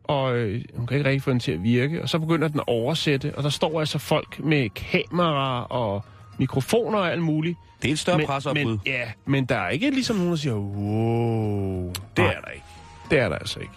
[0.04, 2.02] og øh, hun kan ikke rigtig få den til at virke.
[2.02, 6.06] Og så begynder den at oversætte, og der står altså folk med kamera og
[6.40, 7.58] mikrofoner og alt muligt.
[7.82, 8.66] Det er et større presseopbud.
[8.66, 12.28] men, ja, men der er ikke ligesom nogen, der siger, wow, det Nej.
[12.28, 12.66] er der ikke.
[13.12, 13.74] Det er der altså ikke.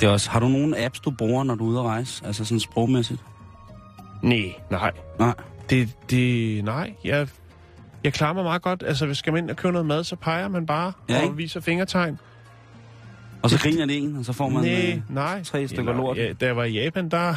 [0.00, 2.26] Det er også, har du nogle apps, du bruger, når du er ude at rejse?
[2.26, 3.20] Altså sådan sprogmæssigt?
[4.28, 4.90] Nej, nej.
[5.18, 5.34] Nej.
[5.70, 7.28] Det, det, nej, jeg,
[8.04, 8.82] jeg klarer mig meget godt.
[8.86, 11.22] Altså, hvis skal man ind og købe noget mad, så peger man bare Ja, og
[11.24, 11.36] ikke?
[11.36, 12.18] viser fingertegn.
[13.42, 15.42] Og så griner det en, og så får man Nej, øh, nej.
[15.42, 16.16] tre stykker Eller, lort.
[16.16, 17.34] Ja, da jeg var i Japan, der,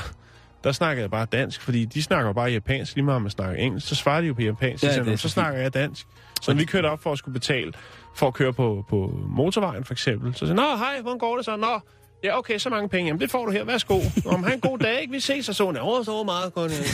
[0.64, 3.56] der snakkede jeg bare dansk, fordi de snakker bare japansk, lige meget om man snakker
[3.56, 3.88] engelsk.
[3.88, 6.08] Så svarer de jo på japansk, Ja, så, så snakker jeg dansk.
[6.42, 7.74] Så når vi kørte op for at skulle betale
[8.16, 11.46] for at køre på, på motorvejen, for eksempel, så sagde Nå, hej, hvordan går det
[11.46, 11.56] så?
[11.56, 11.80] Nå,
[12.24, 13.08] ja, okay, så mange penge.
[13.08, 13.64] Jamen, det får du her.
[13.64, 14.00] Værsgo.
[14.26, 15.12] Om han en god dag, ikke?
[15.14, 16.72] Vi ses, og så hun, åh, så meget godt.
[16.72, 16.86] øh."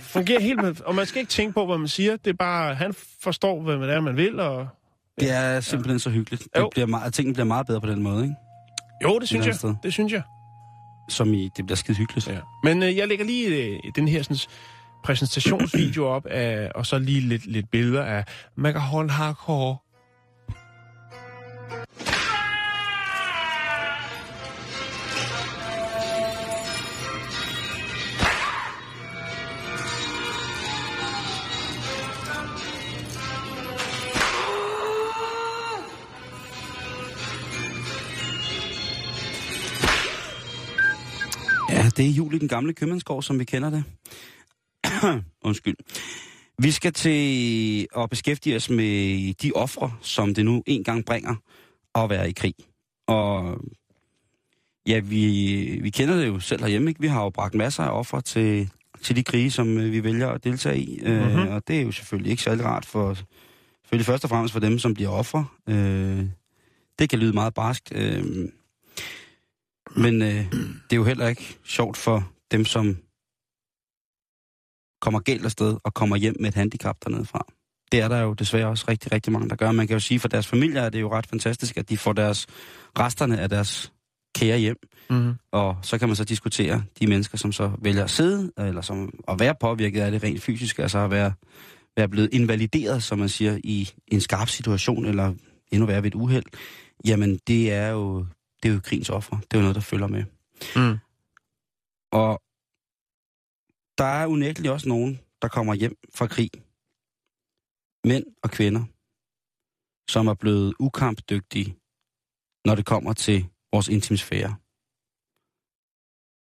[0.00, 2.16] Fungerer helt med, og man skal ikke tænke på, hvad man siger.
[2.16, 4.68] Det er bare, han forstår, hvad det er, man vil, og
[5.20, 6.42] Det er simpelthen så hyggeligt.
[6.56, 6.62] Jo.
[6.62, 8.34] Det bliver meget, tingene bliver meget bedre på den måde, ikke?
[9.02, 9.54] jo, det synes jeg.
[9.54, 9.74] sted.
[9.82, 10.22] Det synes jeg.
[11.08, 12.28] Som i, det bliver skide hyggeligt.
[12.28, 12.38] Ja.
[12.64, 14.36] Men øh, jeg lægger lige øh, den her sådan,
[15.04, 18.24] præsentationsvideo op, af, og så lige lidt, lidt billeder af
[18.56, 19.76] Megahorn Hardcore.
[41.96, 43.84] Det er jul i den gamle købmandsgård, som vi kender det.
[45.44, 45.76] Undskyld.
[46.58, 51.34] Vi skal til at beskæftige os med de ofre, som det nu engang bringer
[51.94, 52.54] at være i krig.
[53.06, 53.58] Og
[54.86, 57.00] ja, vi, vi kender det jo selv herhjemme, ikke?
[57.00, 58.70] Vi har jo bragt masser af ofre til,
[59.02, 60.98] til de krige, som øh, vi vælger at deltage i.
[61.02, 61.12] Mm-hmm.
[61.16, 61.48] Øh, Mhm.
[61.48, 63.14] og det er jo selvfølgelig ikke særlig rart for,
[63.82, 65.46] selvfølgelig først og fremmest for dem, som bliver ofre.
[65.68, 66.24] Øh,
[66.98, 67.92] det kan lyde meget barskt.
[67.94, 68.24] Øh,
[69.96, 70.52] men øh,
[70.90, 72.96] det er jo heller ikke sjovt for dem, som
[75.00, 77.46] kommer galt afsted og kommer hjem med et handicap dernede fra.
[77.92, 79.72] Det er der jo desværre også rigtig, rigtig mange, der gør.
[79.72, 82.12] Man kan jo sige, for deres familier er det jo ret fantastisk, at de får
[82.12, 82.46] deres
[82.98, 83.92] resterne af deres
[84.34, 84.76] kære hjem.
[85.10, 85.34] Mm-hmm.
[85.52, 89.12] Og så kan man så diskutere de mennesker, som så vælger at sidde, eller som
[89.28, 91.32] at være påvirket af det rent fysisk, altså at være,
[91.96, 95.34] være blevet invalideret, som man siger, i en skarp situation, eller
[95.72, 96.44] endnu værre ved et uheld.
[97.04, 98.26] Jamen, det er jo,
[98.64, 99.36] det er jo krigens offer.
[99.36, 100.24] Det er jo noget, der følger med.
[100.76, 100.98] Mm.
[102.12, 102.42] Og
[103.98, 106.50] der er unægteligt også nogen, der kommer hjem fra krig.
[108.04, 108.84] Mænd og kvinder,
[110.12, 111.76] som er blevet ukampdygtige,
[112.64, 114.56] når det kommer til vores intimsfære.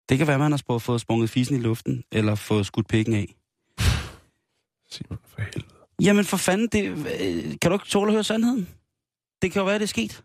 [0.09, 3.35] Det kan være, man har fået sprunget fisen i luften, eller fået skudt pikken af.
[4.93, 5.75] Simon, for helvede.
[6.03, 8.69] Jamen for fanden, det, øh, kan du ikke tåle at høre sandheden?
[9.43, 10.24] Det kan jo være, det er sket.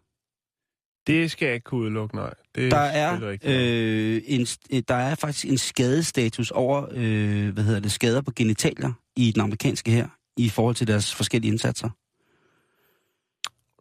[1.08, 2.34] Det skal jeg ikke kunne udelukke, nej.
[2.56, 7.80] Det Der er, øh, en, øh, der er faktisk en skadestatus over, øh, hvad hedder
[7.80, 10.08] det, skader på genitalier i den amerikanske her,
[10.38, 11.90] i forhold til deres forskellige indsatser.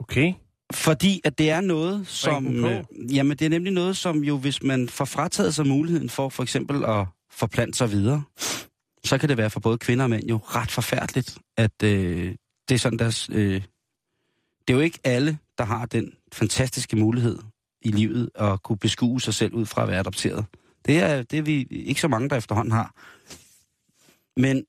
[0.00, 0.32] Okay.
[0.72, 2.64] Fordi at det er noget, som...
[2.64, 2.84] Øh,
[3.16, 6.42] jamen, det er nemlig noget, som jo, hvis man får frataget sig muligheden for for
[6.42, 8.22] eksempel at forplante sig videre,
[9.04, 12.34] så kan det være for både kvinder og mænd jo ret forfærdeligt, at øh,
[12.68, 13.30] det er sådan deres...
[13.32, 13.62] Øh,
[14.68, 17.38] det er jo ikke alle, der har den fantastiske mulighed
[17.82, 20.44] i livet at kunne beskue sig selv ud fra at være adopteret.
[20.86, 22.94] Det er, det er vi ikke så mange, der efterhånden har.
[24.40, 24.64] Men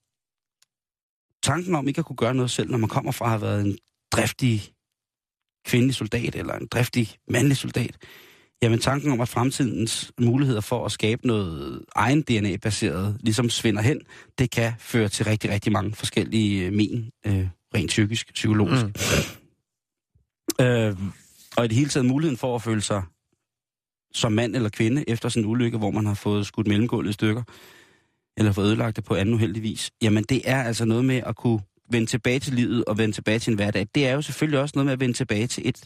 [1.44, 3.66] tanken om ikke at kunne gøre noget selv, når man kommer fra at have været
[3.66, 3.78] en
[4.12, 4.74] driftig
[5.66, 7.98] kvindelig soldat, eller en driftig mandlig soldat,
[8.62, 14.02] jamen tanken om, at fremtidens muligheder for at skabe noget egen DNA-baseret ligesom svinder hen,
[14.38, 18.86] det kan føre til rigtig, rigtig mange forskellige øh, men, øh, rent psykisk, psykologisk.
[18.86, 20.66] Mm.
[20.66, 20.98] Øh,
[21.60, 23.04] og i det hele taget muligheden for at føle sig
[24.14, 27.14] som mand eller kvinde efter sådan en ulykke, hvor man har fået skudt mellemgulvet i
[27.14, 27.44] stykker,
[28.38, 31.36] eller fået ødelagt det på anden uheldig vis, jamen det er altså noget med at
[31.36, 31.60] kunne
[31.92, 33.88] vende tilbage til livet og vende tilbage til en hverdag.
[33.96, 35.84] Det er jo selvfølgelig også noget med at vende tilbage til et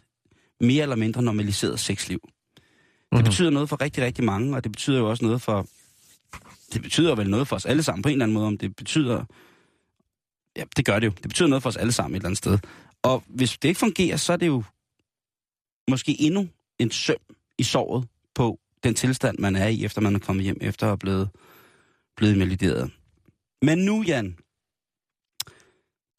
[0.62, 2.20] mere eller mindre normaliseret sexliv.
[2.24, 3.24] Det Mhm.
[3.24, 5.68] betyder noget for rigtig, rigtig mange, og det betyder jo også noget for...
[6.74, 8.76] Det betyder vel noget for os alle sammen på en eller anden måde, om det
[8.76, 9.24] betyder...
[10.58, 11.12] Ja, det gør det jo.
[11.12, 12.60] Det betyder noget for os alle sammen et eller andet sted.
[13.04, 14.64] Og hvis det ikke fungerer, så er det jo
[15.90, 17.18] måske endnu en søm
[17.58, 20.90] i såret på den tilstand, man er i, efter man er kommet hjem, efter at
[20.90, 21.30] have blevet,
[22.18, 22.92] blevet invalideret.
[23.62, 24.38] Men nu, Jan,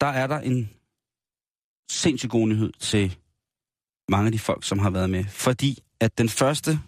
[0.01, 0.69] der er der en
[1.91, 3.17] sindssygt god nyhed til
[4.09, 5.25] mange af de folk, som har været med.
[5.25, 6.79] Fordi at den første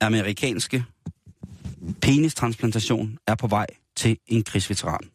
[0.00, 0.84] amerikanske
[2.02, 5.10] penistransplantation er på vej til en krigsveteran.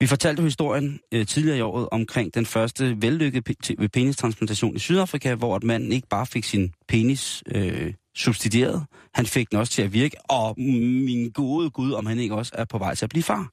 [0.00, 5.56] Vi fortalte historien øh, tidligere i året omkring den første vellykkede penistransplantation i Sydafrika, hvor
[5.56, 9.92] at manden ikke bare fik sin penis øh, subsidieret, han fik den også til at
[9.92, 13.22] virke, og min gode gud, om han ikke også er på vej til at blive
[13.22, 13.52] far.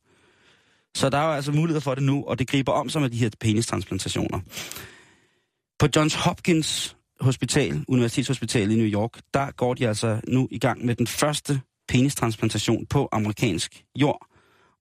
[0.96, 3.10] Så der er jo altså mulighed for det nu, og det griber om sig med
[3.10, 4.40] de her penistransplantationer.
[5.80, 10.86] På Johns Hopkins Hospital, Universitetshospital i New York, der går de altså nu i gang
[10.86, 14.33] med den første penistransplantation på amerikansk jord.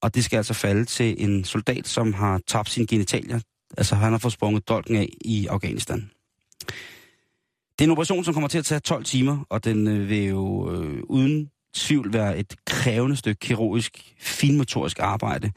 [0.03, 3.41] Og det skal altså falde til en soldat, som har tabt sine genitalier.
[3.77, 6.11] Altså han har fået sprunget dolken af i Afghanistan.
[7.79, 10.25] Det er en operation, som kommer til at tage 12 timer, og den øh, vil
[10.25, 15.53] jo øh, uden tvivl være et krævende stykke kirurgisk, finmotorisk arbejde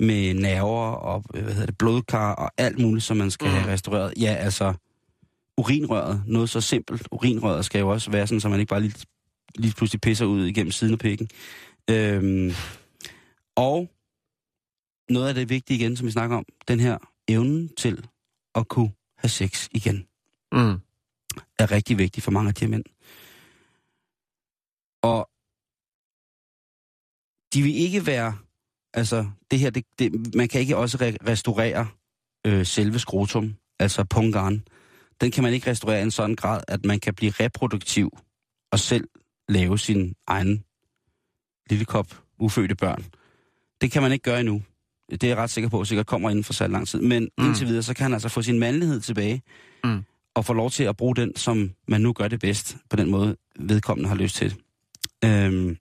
[0.00, 3.52] med nerver og øh, hvad hedder det, blodkar og alt muligt, som man skal mm.
[3.52, 4.14] have restaureret.
[4.20, 4.74] Ja, altså
[5.56, 7.08] urinrøret, noget så simpelt.
[7.10, 8.94] Urinrøret skal jo også være sådan, så man ikke bare lige,
[9.54, 11.28] lige pludselig pisser ud igennem siden af pikken.
[11.90, 12.52] Øhm,
[13.56, 13.90] og
[15.10, 18.08] noget af det vigtige igen, som vi snakker om, den her evnen til
[18.54, 20.06] at kunne have sex igen,
[20.52, 20.80] Mm.
[21.58, 22.84] er rigtig vigtig for mange af de her mænd.
[25.02, 25.30] Og
[27.54, 28.38] de vil ikke være,
[28.94, 31.88] altså det her, det, det, man kan ikke også re- restaurere
[32.46, 34.68] øh, selve skrotum, altså pungaren.
[35.20, 38.18] Den kan man ikke restaurere i en sådan grad, at man kan blive reproduktiv
[38.72, 39.08] og selv
[39.48, 40.64] lave sin egen
[41.70, 43.04] lille kop ufødte børn.
[43.80, 44.62] Det kan man ikke gøre endnu.
[45.10, 47.00] Det er jeg ret sikker på, sikkert kommer inden for så lang tid.
[47.00, 47.44] Men mm.
[47.46, 49.42] indtil videre, så kan han altså få sin mandlighed tilbage,
[49.84, 50.04] Mm.
[50.34, 53.10] og få lov til at bruge den, som man nu gør det bedst, på den
[53.10, 54.54] måde vedkommende har lyst til.
[55.24, 55.76] Øhm.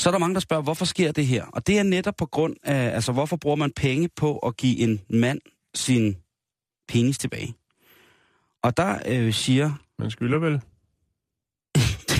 [0.00, 1.44] Så er der mange, der spørger, hvorfor sker det her?
[1.44, 4.78] Og det er netop på grund af, altså hvorfor bruger man penge på at give
[4.78, 5.40] en mand
[5.74, 6.16] sin
[6.88, 7.54] penis tilbage?
[8.62, 10.60] Og der øh, siger, Man skylder vel?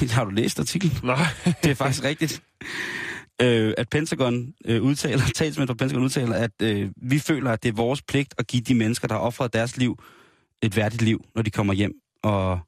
[0.01, 1.27] Det har du læst artiklen, Nej.
[1.63, 2.43] det er faktisk rigtigt,
[3.43, 7.69] øh, at Pentagon øh, udtaler, talsmænd fra Pentagon udtaler, at øh, vi føler, at det
[7.69, 10.03] er vores pligt at give de mennesker, der har offret deres liv,
[10.63, 12.59] et værdigt liv, når de kommer hjem og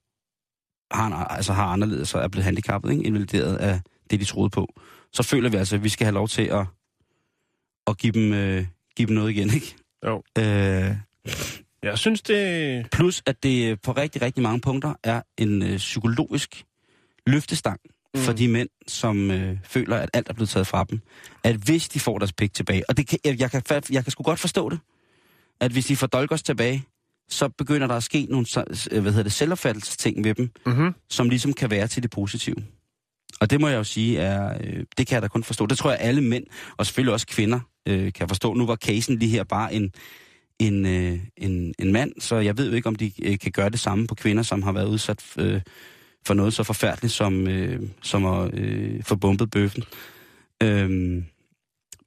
[0.91, 3.05] har, en, altså har anderledes og er blevet handicappet, ikke?
[3.05, 4.75] invalideret af det, de troede på.
[5.13, 6.67] Så føler vi altså, at vi skal have lov til at,
[7.87, 9.55] at give, dem, øh, give dem noget igen.
[9.55, 9.77] Ikke?
[10.07, 10.23] Jo.
[10.39, 10.97] Øh,
[11.83, 12.87] Jeg synes, det...
[12.93, 16.65] plus, at det på rigtig, rigtig mange punkter er en øh, psykologisk
[17.27, 17.81] løftestang
[18.15, 18.21] mm.
[18.21, 21.01] for de mænd, som øh, føler, at alt er blevet taget fra dem.
[21.45, 24.11] At hvis de får deres pik tilbage, og det kan, jeg, jeg, kan, jeg kan
[24.11, 24.79] sgu godt forstå det,
[25.61, 26.85] at hvis de får dolkers tilbage,
[27.29, 28.47] så begynder der at ske nogle
[28.91, 30.95] øh, hvad hedder det, selvopfattelsesting ved dem, Mm-hmm.
[31.11, 32.57] som ligesom kan være til det positive.
[33.41, 35.67] Og det må jeg jo sige, er, øh, det kan jeg da kun forstå.
[35.67, 36.45] Det tror jeg alle mænd,
[36.77, 38.55] og selvfølgelig også kvinder, øh, kan forstå.
[38.55, 39.93] Nu var casen lige her bare en,
[40.59, 43.71] en, øh, en, en mand, så jeg ved jo ikke, om de øh, kan gøre
[43.71, 45.61] det samme på kvinder, som har været udsat øh,
[46.27, 49.83] for noget så forfærdeligt som, øh, som at øh, få bumpet bøffen.
[50.63, 51.25] Øhm,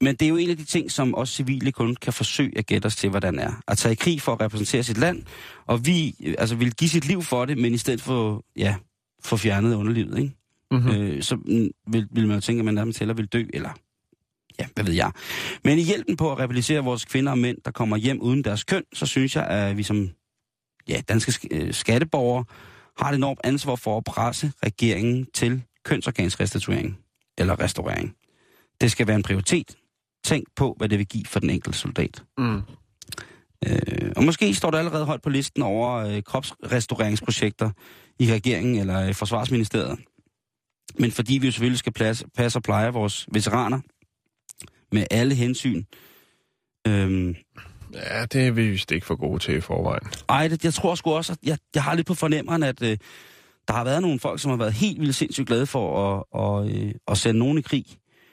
[0.02, 2.66] men det er jo en af de ting, som også civile kun kan forsøge at
[2.66, 3.52] gætte os til, hvordan er.
[3.68, 5.24] At tage i krig for at repræsentere sit land,
[5.66, 8.76] og vi øh, altså, vil give sit liv for det, men i stedet for, ja,
[9.24, 10.34] få fjernet underlivet, ikke?
[10.72, 10.92] Mm-hmm.
[10.92, 10.98] Mm.
[10.98, 13.70] Øh, så mm, vil, vil man jo tænke, at man nærmest hellere vil dø, eller
[14.60, 15.12] ja, hvad ved jeg.
[15.64, 18.64] Men i hjælpen på at rehabilitere vores kvinder og mænd, der kommer hjem uden deres
[18.64, 20.10] køn, så synes jeg, at vi som
[20.88, 22.46] ja, danske sk- øh, skatteborgere
[23.00, 26.98] har et enormt ansvar for at presse regeringen til kønsorgansrestituering
[27.38, 28.16] eller restaurering.
[28.82, 29.78] Det skal være en prioritet.
[30.24, 32.24] Tænk på, hvad det vil give for den enkelte soldat.
[32.38, 32.62] Mm.
[33.68, 37.72] Øh, og måske står det allerede højt på listen over øh, kropsrestaureringsprojekter
[38.20, 40.00] i regeringen eller øh, Forsvarsministeriet.
[41.00, 43.80] Men fordi vi jo selvfølgelig skal passe, passe og pleje vores veteraner
[44.92, 45.84] med alle hensyn.
[46.88, 47.36] Øhm,
[47.94, 50.04] Ja, det er vi vist ikke for gode til i forvejen.
[50.30, 52.98] ej, det, jeg tror sgu også, at jeg, jeg har lidt på fornemmeren, at øh,
[53.68, 56.70] der har været nogle folk, som har været helt vildt sindssygt glade for at, og,
[56.70, 57.86] øh, at sende nogen i krig.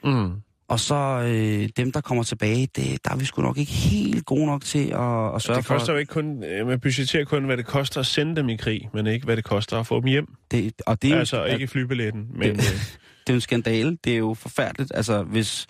[0.03, 0.31] Mm.
[0.69, 4.25] Og så øh, dem, der kommer tilbage, det, der er vi sgu nok ikke helt
[4.25, 5.91] gode nok til at, at sørge Det koster for...
[5.93, 8.89] jo ikke kun, øh, man budgetterer kun, hvad det koster at sende dem i krig,
[8.93, 10.27] men ikke, hvad det koster at få dem hjem.
[10.51, 12.55] Det, og det er, jo, Altså ikke flybilletten, men...
[12.55, 12.79] Det- øh,
[13.27, 13.97] det er jo en skandale.
[14.03, 14.91] Det er jo forfærdeligt.
[14.95, 15.67] Altså, hvis,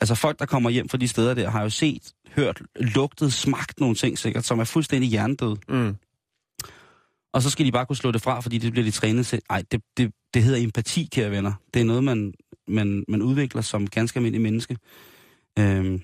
[0.00, 3.80] altså folk, der kommer hjem fra de steder der, har jo set, hørt, lugtet, smagt
[3.80, 5.56] nogle ting sikkert, som er fuldstændig hjernedøde.
[5.68, 5.96] mm.
[7.32, 9.40] Og så skal de bare kunne slå det fra, fordi det bliver de trænet til.
[9.50, 11.52] Ej, det, det, det hedder empati, kære venner.
[11.74, 12.34] Det er noget, man,
[12.68, 14.76] man, man udvikler som ganske almindelig menneske.
[15.58, 16.02] Øhm.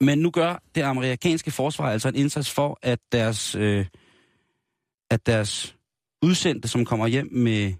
[0.00, 3.86] Men nu gør det amerikanske forsvar altså en indsats for, at deres, øh,
[5.10, 5.76] at deres
[6.22, 7.74] udsendte, som kommer hjem med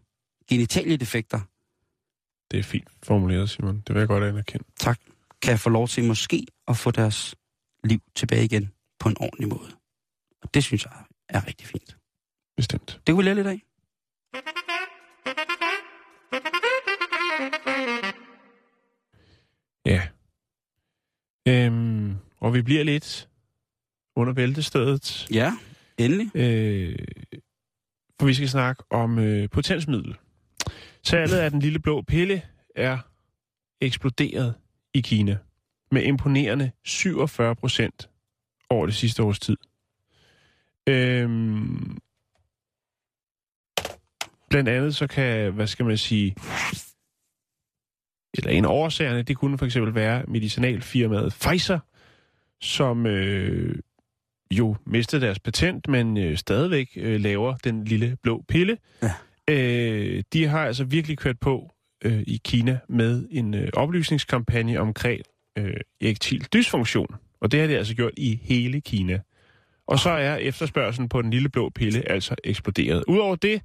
[0.50, 1.40] genitaliedefekter,
[2.50, 3.82] Det er fint formuleret, Simon.
[3.86, 4.64] Det vil jeg godt anerkende.
[4.76, 5.00] tak,
[5.42, 7.34] kan få lov til måske at få deres
[7.84, 9.70] liv tilbage igen på en ordentlig måde.
[10.42, 10.92] Og det synes jeg
[11.28, 11.96] er rigtig fint.
[12.56, 13.00] Bestemt.
[13.06, 13.62] Det kunne vi lære lidt af.
[19.86, 20.02] Ja.
[21.48, 23.28] Øhm, og vi bliver lidt
[24.16, 25.26] under bæltestedet.
[25.30, 25.52] Ja,
[25.98, 26.36] endelig.
[26.36, 26.98] Øh,
[28.20, 30.16] for vi skal snakke om øh, potensmiddel.
[31.08, 32.42] Tallet af den lille blå pille
[32.74, 32.98] er
[33.80, 34.54] eksploderet
[34.94, 35.38] i Kina
[35.90, 38.10] med imponerende 47 procent
[38.70, 39.56] over det sidste års tid.
[40.88, 41.98] Øhm,
[44.50, 46.36] blandt andet så kan, hvad skal man sige,
[48.34, 51.78] eller en af årsagerne, det kunne for eksempel være medicinalfirmaet Pfizer,
[52.60, 53.78] som øh,
[54.50, 58.78] jo mistede deres patent, men øh, stadigvæk øh, laver den lille blå pille.
[59.02, 59.14] Ja.
[59.48, 65.20] Øh, de har altså virkelig kørt på øh, i Kina med en øh, oplysningskampagne omkring
[65.58, 67.14] øh, erektil dysfunktion.
[67.40, 69.20] Og det har de altså gjort i hele Kina.
[69.86, 73.04] Og så er efterspørgselen på den lille blå pille altså eksploderet.
[73.08, 73.62] Udover det,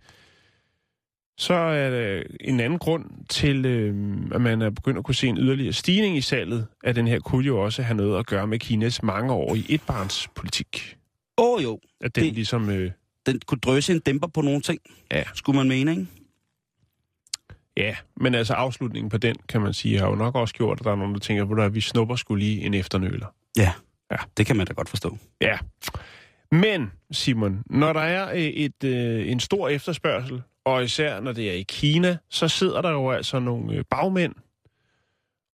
[1.37, 5.27] så er der en anden grund til, øh, at man er begyndt at kunne se
[5.27, 8.47] en yderligere stigning i salget af den her, kunne jo også have noget at gøre
[8.47, 10.97] med Kinas mangeårige etbarnspolitik.
[11.37, 12.69] Åh oh, jo, At den Det- ligesom...
[12.69, 12.91] Øh,
[13.25, 14.79] den kunne drøse en dæmper på nogle ting.
[15.11, 15.23] Ja.
[15.33, 16.07] Skulle man mene, ikke?
[17.77, 20.85] ja, men altså afslutningen på den, kan man sige, har jo nok også gjort, at
[20.85, 23.27] der er nogen, der tænker, at vi snupper skulle lige en efternøler.
[23.57, 23.73] Ja.
[24.11, 24.17] Ja.
[24.37, 25.17] Det kan man da godt forstå.
[25.41, 25.57] Ja.
[26.51, 31.49] Men, Simon, når der er øh, et, øh, en stor efterspørgsel, og især når det
[31.49, 34.35] er i Kina, så sidder der jo altså nogle øh, bagmænd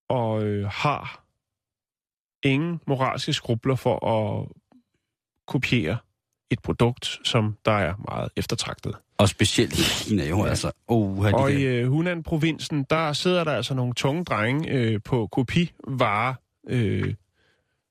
[0.09, 1.25] og øh, har
[2.43, 4.49] ingen moralske skrubler for at
[5.47, 5.97] kopiere
[6.51, 8.95] et produkt, som der er meget eftertragtet.
[9.19, 10.49] Og specielt i Kina jo, Ja.
[10.51, 10.71] altså.
[10.89, 11.83] Oh, de Og i der.
[11.83, 16.35] øh, Hunan-provinsen, der sidder der altså nogle tunge drenge øh, på kopivare
[16.69, 17.15] øh,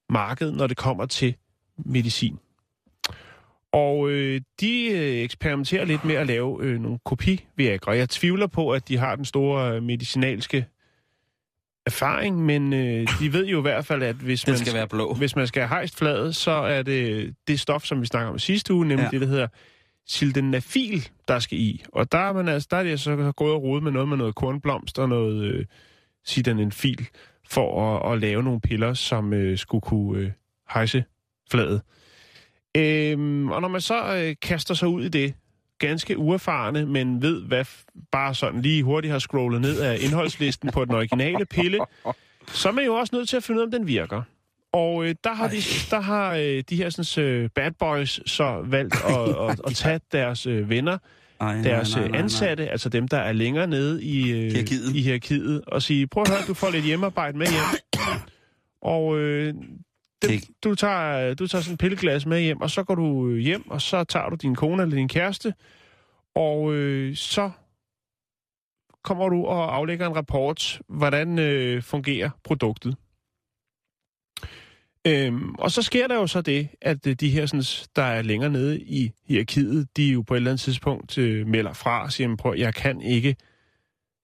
[0.10, 1.36] markedet, når det kommer til
[1.78, 2.40] medicin.
[3.72, 7.96] Og øh, de øh, eksperimenterer lidt med at lave øh, nogle kopiviagra.
[7.96, 10.66] Jeg tvivler på, at de har den store øh, medicinalske
[11.88, 14.88] erfaring, men øh, de ved jo i hvert fald, at hvis Den man skal være
[14.88, 15.14] blå.
[15.14, 18.40] hvis man skal have hejst fladet, så er det det stof, som vi snakker om
[18.40, 19.10] sidste uge, nemlig ja.
[19.10, 19.48] Det, der hedder
[20.08, 21.84] sildenafil, der skal i.
[21.94, 24.18] Og der er, man altså, der er det så gået og rode med noget med
[24.18, 25.66] noget kornblomst og noget øh,
[26.26, 27.08] sildenafil,
[27.50, 30.32] for at, at lave nogle piller, som øh, skulle kunne øh,
[30.74, 31.04] hejse
[31.52, 31.82] fladet.
[32.78, 35.34] Øhm, og når man så øh, kaster sig ud i det,
[35.80, 37.66] ganske uerfarne, men ved, hvad
[38.12, 41.80] bare sådan lige hurtigt har scrollet ned af indholdslisten på den originale pille,
[42.48, 44.22] så er man jo også nødt til at finde ud af, om den virker.
[44.74, 45.56] Og øh, der har, de,
[45.92, 50.00] der har øh, de her sådan, øh, bad boys så valgt at, at, at tage
[50.12, 50.98] deres øh, venner,
[51.42, 54.96] Ej, deres øh, ansatte, altså dem, der er længere nede i, øh, Hierarkiet.
[54.96, 57.80] i hierarkiet, og sige, prøv at høre, du får lidt hjemmearbejde med hjem.
[58.82, 59.54] Og øh,
[60.26, 60.42] Kig.
[60.64, 63.70] du, tager, du tager sådan en pilleglas med hjem, og så går du øh, hjem,
[63.70, 65.54] og så tager du din kone eller din kæreste,
[66.36, 67.52] og øh, så
[69.04, 72.96] kommer du og aflægger en rapport, hvordan øh, fungerer produktet.
[75.08, 77.64] Øhm, og så sker der jo så det, at øh, de her, sådan,
[77.96, 81.74] der er længere nede i hierarkiet, de jo på et eller andet tidspunkt øh, melder
[81.74, 83.36] fra og siger, prøv, jeg kan ikke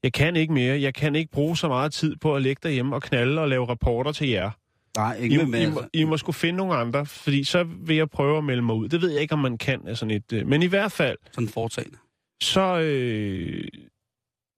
[0.03, 0.81] jeg kan ikke mere.
[0.81, 3.69] Jeg kan ikke bruge så meget tid på at lægge derhjemme og knalde og lave
[3.69, 4.51] rapporter til jer.
[4.97, 7.63] Nej, I, ikke med, I, med, må, I må skulle finde nogle andre, fordi så
[7.63, 8.89] vil jeg prøve at melde mig ud.
[8.89, 10.33] Det ved jeg ikke, om man kan af sådan et...
[10.33, 11.97] Øh, men i hvert fald, sådan foretagende.
[12.43, 13.67] så, øh,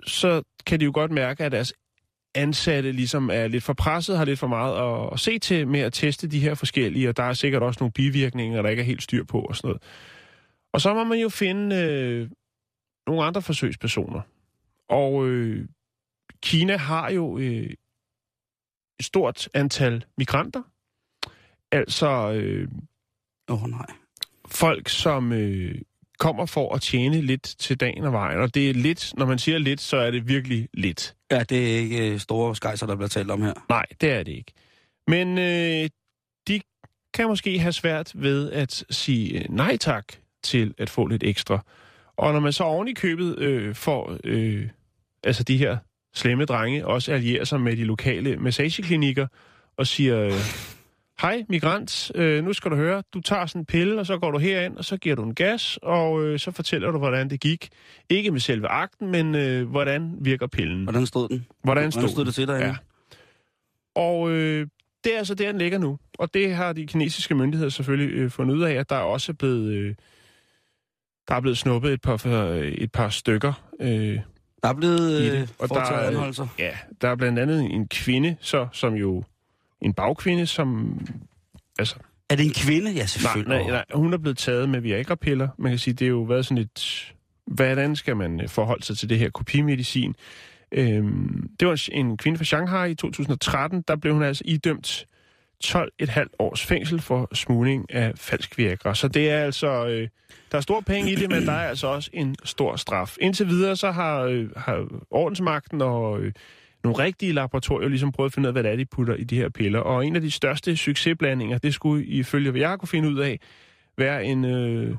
[0.08, 1.74] så kan de jo godt mærke, at deres
[2.36, 5.80] ansatte ligesom er lidt for presset, har lidt for meget at, at se til med
[5.80, 8.86] at teste de her forskellige, og der er sikkert også nogle bivirkninger, der ikke er
[8.86, 9.84] helt styr på og sådan noget.
[10.74, 12.30] Og så må man jo finde øh,
[13.08, 14.22] nogle andre forsøgspersoner.
[14.90, 15.68] Og øh,
[16.44, 17.70] Kina har jo øh,
[19.00, 20.62] et stort antal migranter,
[21.72, 22.68] altså øh,
[23.50, 23.86] oh, nej.
[24.48, 25.82] folk, som øh,
[26.20, 28.40] kommer for at tjene lidt til dagen og vejen.
[28.40, 31.16] Og det er lidt, når man siger lidt, så er det virkelig lidt.
[31.32, 33.54] Ja, det er ikke øh, store skejser, der bliver talt om her.
[33.70, 34.54] Nej, det er det ikke.
[35.08, 35.90] Men øh,
[36.48, 36.62] de
[37.14, 41.66] kan måske have svært ved at sige øh, nej tak til at få lidt ekstra.
[42.18, 44.70] Og når man så oven i købet øh, får øh,
[45.24, 45.78] altså de her
[46.16, 49.28] slemme drenge også allierer sig med de lokale massageklinikker
[49.78, 50.34] og siger, øh,
[51.22, 54.32] hej migrant, øh, nu skal du høre, du tager sådan en pille, og så går
[54.32, 57.40] du herind, og så giver du en gas, og øh, så fortæller du, hvordan det
[57.40, 57.70] gik.
[58.10, 60.84] Ikke med selve akten, men øh, hvordan virker pillen.
[60.84, 61.46] Hvordan stod den?
[61.64, 62.68] Hvordan stod, Hvordan stod det til derinde?
[62.68, 62.76] Ja.
[63.96, 64.68] Og øh,
[65.04, 65.98] det er altså der, den ligger nu.
[66.20, 69.34] Og det har de kinesiske myndigheder selvfølgelig øh, fundet ud af, at der er også
[69.34, 69.96] blevet, øh,
[71.28, 73.54] der er blevet snuppet et par, øh, et par stykker.
[73.82, 74.20] Øh,
[74.66, 75.54] Der er blevet øh, det.
[75.60, 76.48] Og der er- anholdelser.
[76.60, 79.24] ja, der er blandt andet en kvinde, så, som jo
[79.82, 81.00] en bagkvinde, som...
[81.80, 81.96] Altså,
[82.30, 82.92] Er det en kvinde?
[82.92, 83.58] Ja, nej, selvfølgelig.
[83.58, 85.48] nej, nej, hun er blevet taget med Viagra-piller.
[85.58, 87.12] Man kan sige, det er jo været sådan et...
[87.48, 90.16] Hvordan skal man øh, forholde sig til det her kopimedicin?
[90.72, 93.84] Øhm, det var en kvinde fra Shanghai i 2013.
[93.88, 95.06] Der blev hun altså idømt
[95.64, 98.96] 12,5 års fængsel for smugling af falsk Viagra.
[98.96, 99.88] Så det er altså...
[99.88, 100.08] Øh,
[100.52, 103.16] der er stor penge i det, men der er altså også en stor straf.
[103.22, 106.34] Indtil videre så har, øh, har ordensmagten og øh,
[106.84, 109.24] nogle rigtige laboratorier ligesom prøvet at finde ud af, hvad det er, de putter i
[109.24, 109.80] de her piller.
[109.80, 113.40] Og en af de største succesblandinger, det skulle ifølge, hvad jeg kunne finde ud af,
[113.98, 114.96] være en, øh,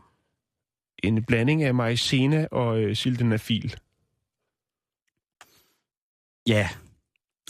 [1.03, 3.77] en blanding af maizena og øh, sildenafil.
[6.49, 6.69] Ja.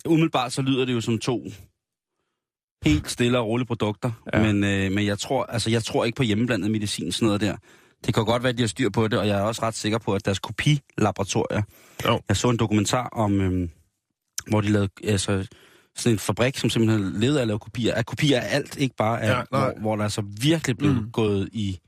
[0.07, 1.43] Umiddelbart så lyder det jo som to
[2.91, 4.11] helt stille og rolige produkter.
[4.35, 4.43] Ja.
[4.43, 7.57] Men, øh, men jeg tror, altså, jeg tror ikke på hjemmeblandet medicin, sådan noget der.
[8.07, 9.75] Det kan godt være, at de har styr på det, og jeg er også ret
[9.75, 11.63] sikker på, at deres kopilaboratorier...
[12.05, 12.21] Jo.
[12.29, 13.71] Jeg så en dokumentar om, øhm,
[14.49, 15.47] hvor de lavede altså,
[15.97, 17.95] sådan en fabrik, som simpelthen levede af at lave kopier.
[17.95, 19.45] Af kopier af alt, ikke bare af, Ja, nej.
[19.51, 21.11] hvor, hvor der altså virkelig blev mm.
[21.13, 21.79] gået i,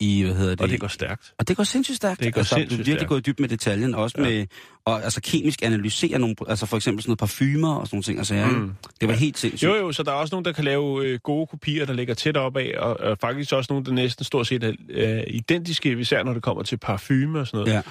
[0.00, 0.60] i, hvad hedder det?
[0.60, 1.34] Og det går stærkt.
[1.38, 2.20] Og det går sindssygt stærkt.
[2.20, 3.08] Det går altså, sindssygt du virkelig stærkt.
[3.08, 4.24] gået i dyb med detaljen, også Ja.
[4.28, 4.30] ja.
[4.30, 4.46] med
[4.84, 8.18] og, altså, kemisk analysere nogle, altså for eksempel sådan noget parfumer og sådan nogle ting.
[8.18, 8.72] Altså, ja, Mm.
[9.00, 9.70] Det var helt sindssygt.
[9.70, 12.14] Jo, jo, så der er også nogen, der kan lave øh, gode kopier, der ligger
[12.14, 15.92] tæt op af, og, og faktisk også nogen, der næsten stort set er øh, identiske,
[16.00, 17.72] især når det kommer til parfume og sådan noget.
[17.72, 17.82] Ja.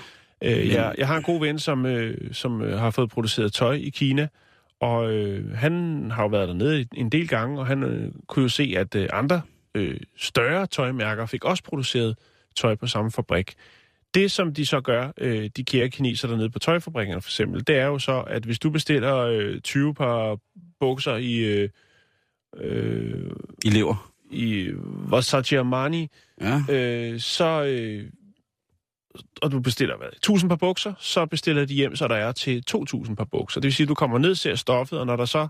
[0.61, 3.73] Øh, jeg, jeg har en god ven, som, øh, som øh, har fået produceret tøj
[3.73, 4.27] i Kina,
[4.81, 8.49] og øh, han har jo været dernede en del gange, og han øh, kunne jo
[8.49, 9.41] se, at øh, andre
[9.75, 12.17] øh, større tøjmærker fik også produceret
[12.55, 13.53] tøj på samme fabrik.
[14.13, 17.77] Det, som de så gør, øh, de kære kineser dernede på tøjfabrikkerne for eksempel, det
[17.77, 20.37] er jo så, at hvis du bestiller øh, 20 par
[20.79, 21.69] bukser i, øh,
[22.57, 23.31] øh,
[23.65, 24.11] Elever.
[24.29, 24.71] i
[25.09, 26.07] Versace Armani,
[26.41, 26.61] Ja.
[26.69, 27.63] øh, så...
[27.63, 28.09] Øh,
[29.41, 32.63] og du bestiller hvad, 1000 par bukser, så bestiller de hjem, så der er til
[32.63, 33.61] 2000 par bukser.
[33.61, 35.47] Det vil sige, at du kommer ned, ser stoffet, og når der så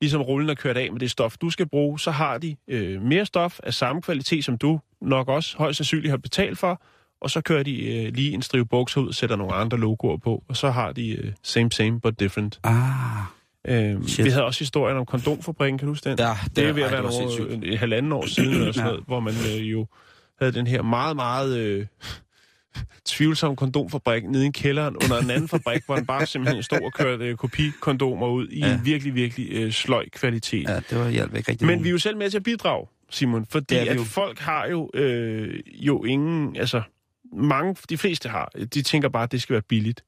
[0.00, 3.02] ligesom rullen er kørt af med det stof, du skal bruge, så har de øh,
[3.02, 6.82] mere stof af samme kvalitet, som du nok også højst sandsynligt har betalt for,
[7.20, 10.44] og så kører de øh, lige en strive bukser ud, sætter nogle andre logoer på,
[10.48, 12.60] og så har de øh, same, same, but different.
[12.64, 12.76] Ah.
[13.68, 14.24] Øh, Shit.
[14.24, 16.18] vi havde også historien om kondomfabrikken, kan du huske den?
[16.18, 19.20] Ja, Det er ved at være det nogle, halvanden år siden, eller sådan noget, hvor
[19.20, 19.86] man øh, jo
[20.38, 21.86] havde den her meget, meget øh,
[23.04, 26.92] tvivlsom kondomfabrik nede i kælderen under en anden fabrik, hvor han bare simpelthen stod og
[26.92, 28.74] kørte øh, kopikondomer ud i Ja.
[28.74, 30.68] en virkelig, virkelig øh, sløj kvalitet.
[30.68, 31.84] Ja, det var hjælp ikke rigtig Men nogen.
[31.84, 34.04] vi er jo selv med til at bidrage, Simon, fordi vi at jo.
[34.04, 36.82] folk har jo, øh, jo ingen, altså
[37.32, 40.04] mange, de fleste har, de tænker bare, at det skal være billigt.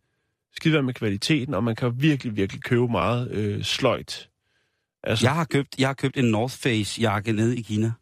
[0.50, 4.28] Det skal være med kvaliteten, og man kan virkelig, virkelig købe meget øh, sløjt.
[5.04, 7.92] Altså, Jeg har købt, jeg har købt en North Face jakke nede i Kina.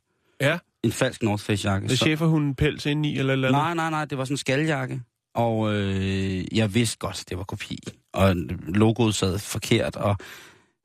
[0.41, 0.59] Ja.
[0.85, 1.89] En falsk North Face jakke.
[1.89, 3.51] Med cheferhunden pels ind i, eller eller?
[3.51, 5.01] Nej, nej, nej, det var sådan en skaljakke.
[5.35, 7.79] Og øh, jeg vidste godt, det var kopi.
[8.13, 8.37] Og
[8.69, 10.17] logoet sad forkert, og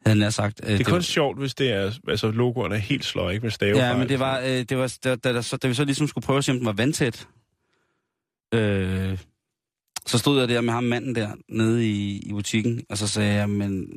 [0.06, 0.62] havde nær sagt...
[0.64, 3.44] Øh, Det er kun var, sjovt, hvis det er, altså logoerne er helt sløje, ikke
[3.44, 3.88] med stavefejl.
[3.92, 6.08] Ja, men det var, øh, det var da, da, da, så, da vi så ligesom
[6.08, 7.28] skulle prøve at se, om den var vandtæt.
[8.54, 9.18] Øh,
[10.06, 13.34] så stod jeg der med ham manden der nede i, i butikken, og så sagde
[13.34, 13.88] jeg, men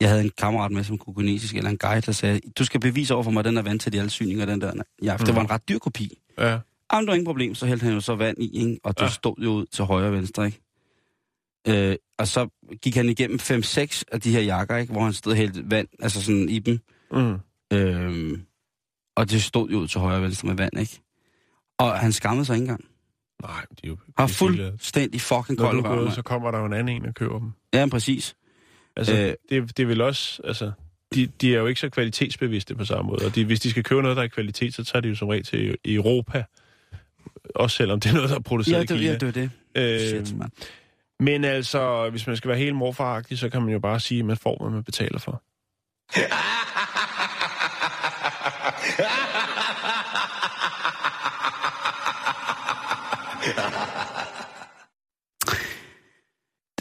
[0.00, 2.80] jeg havde en kammerat med, som kunne kinesisk, eller en guide, der sagde, du skal
[2.80, 4.72] bevise over for mig, den er vandtæt i alle syninger, den der.
[5.02, 6.18] Ja, for det var en ret dyr kopi.
[6.38, 6.58] Ja.
[6.92, 8.80] Jamen, der var ingen problem, så hældte han jo så vand i, ikke?
[8.84, 9.08] og det Ja.
[9.08, 10.60] stod jo ud til højre og venstre, ikke?
[11.68, 12.48] Øh, og så
[12.82, 14.92] gik han igennem 5-6 af de her jakker, ikke?
[14.92, 16.78] hvor han stod og hældte vand altså sådan i dem.
[17.12, 17.36] Mm.
[17.72, 18.38] Øh,
[19.16, 21.00] og det stod jo ud til højre og venstre med vand, ikke?
[21.78, 22.84] Og han skammede sig ikke engang.
[23.42, 23.96] Nej, det er jo...
[24.26, 24.70] Pisseglade.
[24.70, 27.50] fuldstændig fucking kold røv, så kommer der jo en anden en og køber dem.
[27.74, 28.36] Ja, præcis.
[28.96, 29.34] Altså, Øh.
[29.50, 30.42] det, det vel også...
[30.44, 30.72] Altså,
[31.14, 33.26] de, de er jo ikke så kvalitetsbevidste på samme måde.
[33.26, 35.28] Og de, hvis de skal købe noget, der er kvalitet, så tager de jo som
[35.28, 36.44] regel til Europa.
[37.54, 39.10] Også selvom det er noget, der er produceret Ja, i det, Kina.
[39.12, 40.02] ja, det er det.
[40.02, 40.34] Øh, Shit,
[41.20, 44.24] men altså, hvis man skal være helt morfaragtig, så kan man jo bare sige, at
[44.24, 45.42] man får, hvad man betaler for.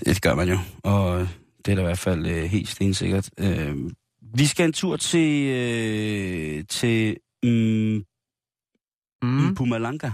[0.06, 1.28] Det gør man jo, og
[1.66, 3.30] det er da i hvert fald øh, helt stensikkert.
[3.40, 3.76] Øh,
[4.36, 8.04] vi skal en tur til, øh, til mm,
[9.24, 9.30] Mm.
[9.30, 10.12] Mpumalanga.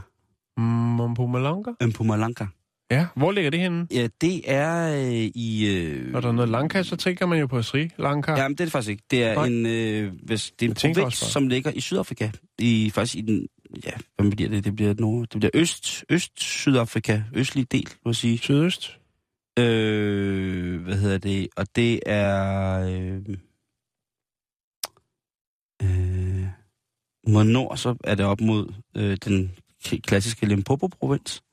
[0.57, 0.63] Mm,
[1.09, 1.71] Mpumalanga?
[1.81, 2.45] Mpumalanga.
[2.91, 3.87] Ja, hvor ligger det henne?
[3.91, 5.67] Ja, det er øh, i...
[5.67, 8.31] Øh, Når der er noget Lanka, så tænker man jo på Sri Lanka.
[8.31, 9.03] Jamen, det er det faktisk ikke.
[9.11, 9.47] Det er Nej.
[9.47, 12.29] en, øh, hvis, det er en provins, som ligger i Sydafrika.
[12.59, 13.47] I, faktisk i den...
[13.85, 14.63] Ja, hvad bliver det?
[14.63, 17.21] Det bliver, nord, det bliver øst, øst Sydafrika.
[17.33, 18.37] Østlig del, må jeg sige.
[18.37, 18.98] Sydøst?
[19.59, 21.47] Øh, hvad hedder det?
[21.55, 22.79] Og det er...
[22.81, 23.21] Øh,
[25.83, 26.47] øh,
[27.27, 29.51] mod nord, så er det op mod øh, den
[30.07, 31.43] klassiske Limpopo-provins.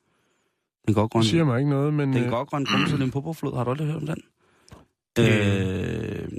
[0.85, 2.13] Den går Det grønne, siger mig ikke noget, men...
[2.13, 3.55] den øh, går grønne grund til Limpopo-flod.
[3.55, 4.23] Har du aldrig hørt om den?
[5.19, 6.21] Øh.
[6.21, 6.29] Øh,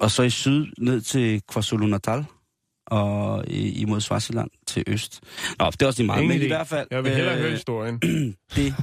[0.00, 2.24] og så i syd ned til KwaZulu-Natal
[2.92, 5.20] og i, imod Swaziland til øst.
[5.58, 6.22] Nå, det er også lige meget.
[6.22, 6.88] Ingen Men i hvert fald...
[6.90, 7.98] Jeg vil hellere øh, høre historien.
[8.56, 8.74] det,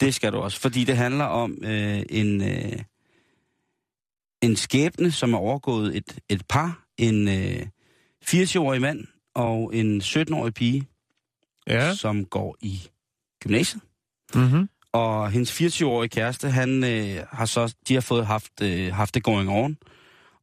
[0.00, 2.78] det skal du også, fordi det handler om øh, en, øh,
[4.42, 7.66] en skæbne, som er overgået et, et par, en øh,
[8.24, 10.88] 80-årig mand og en 17-årig pige,
[11.66, 11.94] Ja.
[11.94, 12.82] som går i
[13.42, 13.82] gymnasiet.
[14.34, 14.68] Mm-hmm.
[14.92, 19.22] Og hendes 80-årige kæreste, han øh, har så, de har fået haft, øh, haft det
[19.22, 19.76] going on,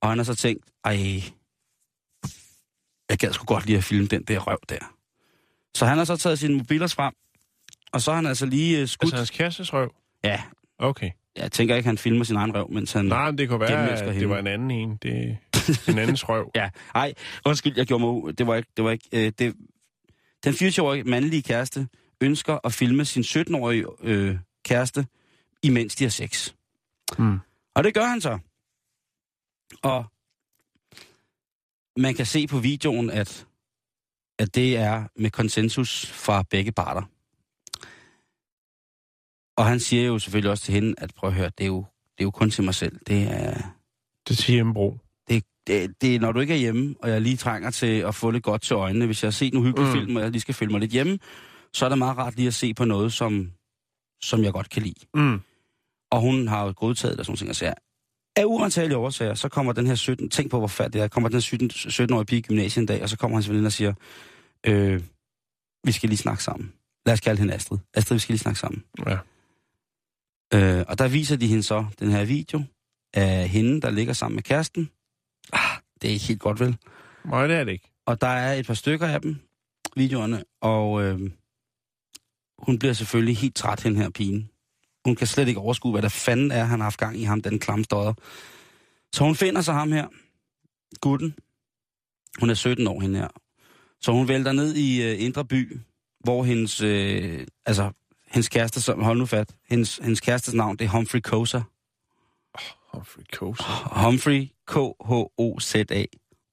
[0.01, 1.21] og han har så tænkt, ej,
[3.11, 4.95] jeg gad sgu godt lige at filme den der røv der.
[5.75, 7.13] Så han har så taget sine mobiler frem,
[7.91, 9.03] og så har han altså lige øh, skudt...
[9.07, 9.93] Altså hans kærestes røv?
[10.23, 10.41] Ja,
[10.79, 11.11] Okay.
[11.37, 13.05] jeg tænker ikke, han filmer sin egen røv, mens han...
[13.05, 14.29] Nej, men det kunne være, at det hende.
[14.29, 14.97] var en anden en.
[15.01, 15.37] Det
[15.89, 16.51] en andens røv.
[16.55, 17.13] Ja, ej,
[17.45, 18.37] undskyld, jeg gjorde mig.
[18.37, 18.69] Det var ikke...
[18.77, 19.55] Det var ikke øh, det...
[20.43, 21.87] Den 80-årige mandlige kæreste
[22.21, 25.05] ønsker at filme sin 17-årige øh, kæreste,
[25.63, 26.53] imens de har sex.
[27.17, 27.39] Mm.
[27.75, 28.39] Og det gør han så.
[29.83, 30.05] Og
[31.97, 33.47] man kan se på videoen, at,
[34.39, 37.01] at det er med konsensus fra begge parter.
[39.57, 41.85] Og han siger jo selvfølgelig også til hende, at prøv at høre, det er jo,
[42.17, 42.99] det er jo kun til mig selv.
[43.07, 43.61] Det er,
[44.27, 44.97] Det siger hjemmebro.
[45.29, 48.15] det, det, det er, når du ikke er hjemme, og jeg lige trænger til at
[48.15, 49.05] få lidt godt til øjnene.
[49.05, 49.93] Hvis jeg har set en uhyggelig Mm.
[49.93, 49.99] mm.
[49.99, 51.19] film, og jeg lige skal følge mig lidt hjemme,
[51.73, 53.51] så er det meget rart lige at se på noget, som,
[54.21, 55.05] som jeg godt kan lide.
[55.13, 55.41] Mm.
[56.11, 57.73] Og hun har jo godtaget det og sådan nogle ting, og siger,
[58.35, 61.29] af uantagelige årsager, så kommer den her 17, tænk på hvor færdig det er, kommer
[61.29, 63.71] den her 17, 17-årige pige i gymnasiet en dag, og så kommer hans veninde og
[63.71, 63.93] siger,
[64.65, 65.03] øh,
[65.83, 66.73] vi skal lige snakke sammen.
[67.05, 67.77] Lad os kalde hende Astrid.
[67.93, 68.83] Astrid, vi skal lige snakke sammen.
[69.05, 69.17] Ja.
[70.53, 72.63] Øh, og der viser de hende så den her video
[73.13, 74.89] af hende, der ligger sammen med kæresten.
[75.53, 76.77] Ah, det er ikke helt godt, vel?
[77.25, 77.91] Nej, det er det ikke.
[78.05, 79.35] Og der er et par stykker af dem,
[79.95, 81.31] videoerne, og øh,
[82.59, 84.50] hun bliver selvfølgelig helt træt, den her pigen.
[85.05, 87.41] Hun kan slet ikke overskue, hvad der fanden er, han har haft gang i ham,
[87.41, 88.13] den klamme stodder.
[89.13, 90.07] Så hun finder sig ham her,
[91.01, 91.35] gutten.
[92.39, 93.27] Hun er 17 år, hende her.
[94.01, 95.77] Så hun vælter ned i øh, Indre By,
[96.23, 97.91] hvor hendes, øh, altså,
[98.27, 101.61] hendes kæreste, som, hold nu fat, hendes, hendes kærestes navn, det er Humphrey Kosa.
[102.93, 103.61] Humphrey Coast.
[104.05, 106.05] Humphrey, K-H-O-Z-A,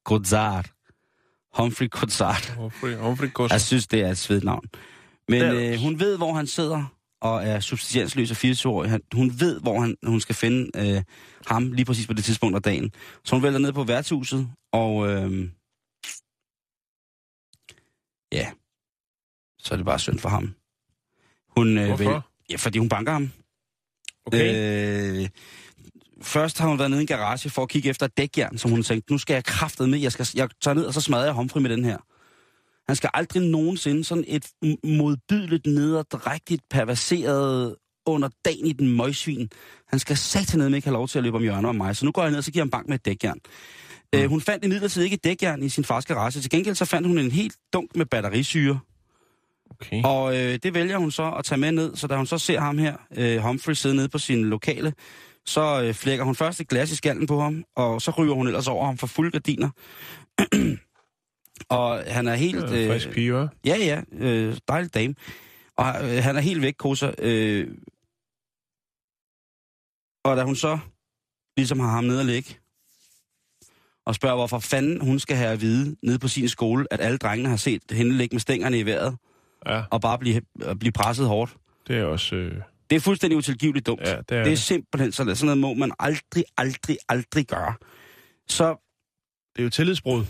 [0.05, 0.67] Gozard.
[1.55, 2.57] Humphrey Gozard.
[2.57, 3.53] Humphrey, Humphrey Coast.
[3.53, 4.65] Jeg synes, det er et svedt navn.
[5.29, 8.85] Men øh, hun ved, hvor han sidder og er substansløs og 80 år.
[8.85, 11.03] Han, hun ved, hvor han, hun skal finde øh,
[11.47, 12.93] ham lige præcis på det tidspunkt af dagen.
[13.25, 15.51] Så hun vælter ned på værtshuset, og øh,
[18.33, 18.51] ja,
[19.59, 20.55] så er det bare synd for ham.
[21.57, 22.05] Hun, øh, Hvorfor?
[22.05, 23.31] Vil, ja, fordi hun banker ham.
[24.27, 25.23] Okay.
[25.23, 25.29] Øh,
[26.23, 28.71] først har hun været nede i en garage for at kigge efter et dækjern, som
[28.71, 31.25] hun tænkte, nu skal jeg kraftet med, jeg, skal, jeg tager ned, og så smadrer
[31.25, 31.99] jeg Humphrey med den her.
[32.89, 34.47] Han skal aldrig nogensinde sådan et
[34.85, 37.77] modbydeligt, nederdrægtigt, perverseret
[38.07, 39.51] under dagen i den møgsvin.
[39.89, 41.97] Han skal satan ikke have lov til at løbe om hjørnet om mig.
[41.97, 43.39] Så nu går jeg ned, og så giver han bank med et dækjern.
[44.13, 44.19] Mm.
[44.19, 46.41] Øh, hun fandt imidlertid ikke et dækjern i sin fars garage.
[46.41, 48.79] Til gengæld så fandt hun en helt dunk med batterisyre.
[49.71, 50.03] okay.
[50.05, 52.61] Og øh, det vælger hun så at tage med ned, så da hun så ser
[52.61, 54.93] ham her, øh, Humphrey, sidde nede på sin lokale,
[55.47, 58.47] så øh, flækker hun først et glas i skallen på ham, og så ryger hun
[58.47, 59.71] ellers over ham for fulde gardiner.
[61.69, 62.65] og han er helt...
[62.73, 63.49] Øh, frisk pige, hva'?
[63.65, 65.15] Ja, ja, øh, dejlig dame.
[65.77, 67.11] Og øh, han er helt væk, Kosa.
[67.19, 67.69] Øh,
[70.25, 70.79] og da hun så
[71.57, 72.57] ligesom har ham nede at ligge,
[74.07, 77.19] og spørger, hvorfor fanden hun skal have at vide nede på sin skole, at alle
[77.19, 79.17] drengene har set hende ligge med stængerne i vejret,
[79.67, 81.57] Ja, og bare blive, øh, blive presset hårdt.
[81.89, 82.37] det er også...
[82.37, 82.63] Øh...
[82.91, 84.01] Det er fuldstændig utilgiveligt dumt.
[84.01, 84.59] Ja, det er det er det.
[84.59, 87.75] simpelthen sådan, sådan noget må man aldrig, aldrig, aldrig gøre.
[88.49, 88.69] Så,
[89.57, 90.25] Det er jo tillidsbrud.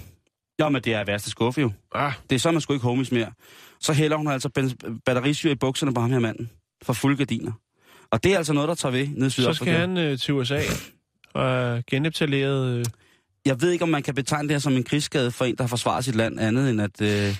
[0.59, 1.71] Jamen det er værste skuffe jo.
[1.95, 3.33] Ah, Det er så, man sgu ikke homies mere.
[3.81, 4.49] Så hælder hun altså
[5.07, 6.51] batterisyre i bukserne på ham her manden.
[6.83, 7.53] For fulde gardiner.
[8.11, 9.55] Og det er altså noget, der tager ved nede i så Sydafrika.
[9.71, 10.61] skal han øh, til USA
[11.35, 12.79] og er genetableret...
[12.79, 12.85] Øh,
[13.47, 15.63] Jeg ved ikke, om man kan betegne det her som en krigsskade for en, der
[15.63, 17.37] har forsvaret sit land, andet end at, øh,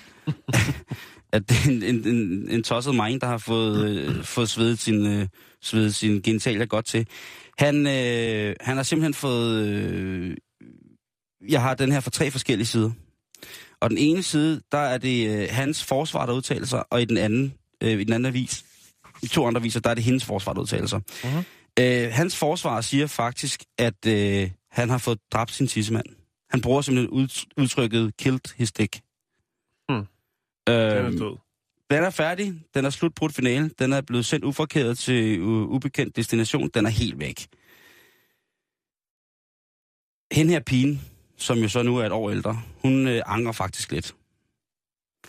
[1.35, 4.79] at det er en, en, en, en tosset mig, der har fået, øh, fået svedet
[4.79, 5.27] sin, øh,
[5.61, 7.07] svedet sin genitalier godt til.
[7.57, 9.65] Han, øh, han har simpelthen fået...
[9.67, 10.37] Øh,
[11.49, 12.91] jeg har den her fra tre forskellige sider.
[13.81, 17.05] Og den ene side, der er det øh, hans forsvar, der udtaler sig, og i
[17.05, 17.53] den anden,
[17.83, 18.65] øh, i den anden avis,
[19.23, 21.01] i to andre aviser, der er det hendes forsvar, der udtaler sig.
[21.23, 21.43] Mhm.
[21.79, 26.05] Øh, hans forsvar siger faktisk, at øh, han har fået dræbt sin tissemand.
[26.49, 29.01] Han bruger simpelthen ud, udtrykket killed his dick.
[29.89, 30.05] Hmm.
[30.69, 31.37] Øh, den er død.
[31.89, 32.53] den er færdig.
[32.73, 33.69] Den er slutbrudt finale.
[33.79, 36.69] Den er blevet sendt uforkert til uh, ubekendt destination.
[36.69, 37.47] Den er helt væk.
[40.31, 41.01] Hende her pigen,
[41.39, 44.15] som jo så nu er et år ældre, hun øh, angrer faktisk lidt.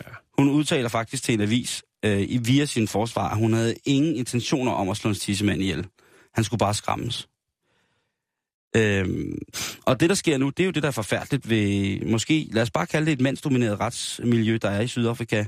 [0.05, 0.11] Ja.
[0.37, 4.15] Hun udtaler faktisk til en avis øh, i- via sin forsvar, at hun havde ingen
[4.15, 5.87] intentioner om at slå en tissemand ihjel.
[6.33, 7.27] Han skulle bare skræmmes.
[8.75, 9.37] Øhm,
[9.85, 12.61] og det, der sker nu, det er jo det, der er forfærdeligt ved, måske, lad
[12.61, 15.45] os bare kalde det et mandsdomineret retsmiljø, der er i Sydafrika.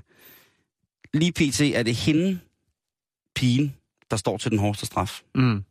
[1.13, 1.61] Lige pt.
[1.61, 2.39] er det hende,
[3.35, 3.75] pigen,
[4.11, 5.21] der står til den hårdeste straf.
[5.35, 5.63] Mm.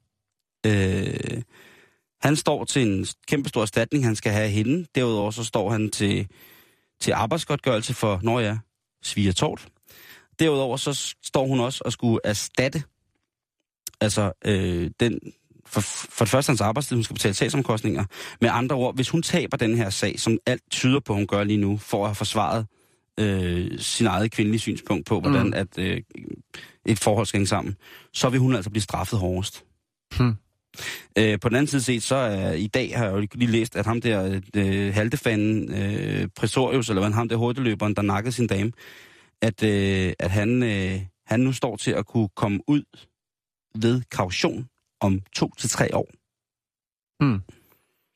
[0.67, 1.43] Øh,
[2.23, 4.87] han står til en kæmpe stor erstatning, han skal have hende.
[4.95, 6.29] Derudover så står han til,
[7.01, 8.59] til arbejdsgodtgørelse for, når jeg
[9.03, 9.69] sviger tårt.
[10.39, 12.83] Derudover så står hun også og skulle erstatte,
[14.01, 15.19] altså øh, den,
[15.67, 18.05] for, for det første hans arbejdstid, hun skal betale sagsomkostninger.
[18.41, 21.45] Med andre ord, hvis hun taber den her sag, som alt tyder på, hun gør
[21.45, 22.67] lige nu, for at have forsvaret
[23.21, 25.53] øh, sin eget kvindelige synspunkt på, hvordan Mm.
[25.55, 26.03] at øh,
[26.87, 27.77] et forhold skal hænge sammen,
[28.13, 29.65] så vil hun altså blive straffet hårdest.
[30.19, 30.35] Hmm.
[31.19, 33.77] Øh, på den anden side set, så er i dag har jeg jo lige læst,
[33.77, 38.47] at ham der øh, haltefanden, øh, Presorius, eller hvad ham der hurtigløberen, der nakkede sin
[38.47, 38.73] dame,
[39.43, 42.83] at, øh, at han, øh, han nu står til at kunne komme ud
[43.75, 44.69] ved kaution
[45.01, 46.11] om to til tre år.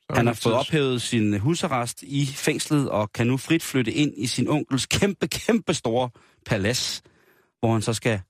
[0.09, 4.13] Så Han har fået ophævet sin husarrest i fængslet og kan nu frit flytte ind
[4.17, 6.09] i sin onkels kæmpe, kæmpe store
[6.45, 7.01] palads,
[7.59, 8.21] hvor han så skal,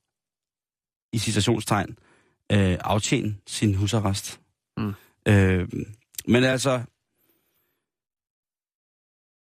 [1.12, 1.96] i citationstegn,
[2.52, 4.40] øh, aftjene sin husarrest.
[4.76, 4.92] Mm.
[5.28, 5.68] Øh,
[6.26, 6.82] men altså,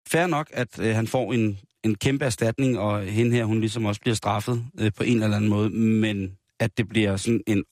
[0.09, 3.85] fair nok, at øh, han får en, en kæmpe erstatning, og hende her, hun ligesom
[3.85, 7.65] også bliver straffet øh, på en eller anden måde, men at det bliver sådan en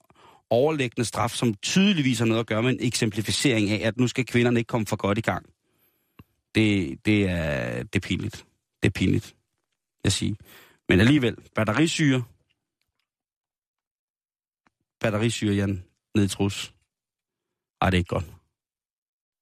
[0.51, 4.27] overlæggende straf, som tydeligvis har noget at gøre med en eksemplificering af, at nu skal
[4.27, 5.47] kvinderne ikke komme for godt i gang.
[6.55, 8.47] Det, det, er, det er pinligt.
[8.83, 9.35] Det er pinligt,
[10.05, 10.35] jeg siger.
[10.89, 12.23] Men alligevel, batterisyre.
[15.03, 15.85] Batterisyre, Jan,
[16.15, 16.75] ned i trus.
[17.81, 18.25] Ej, det er ikke godt.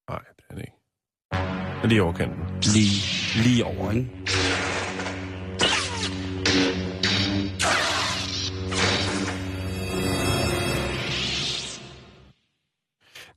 [0.09, 0.77] Nej, det er det ikke.
[1.81, 2.39] Men det er i overkanten.
[2.73, 2.97] Lige,
[3.43, 4.09] lige over, ikke?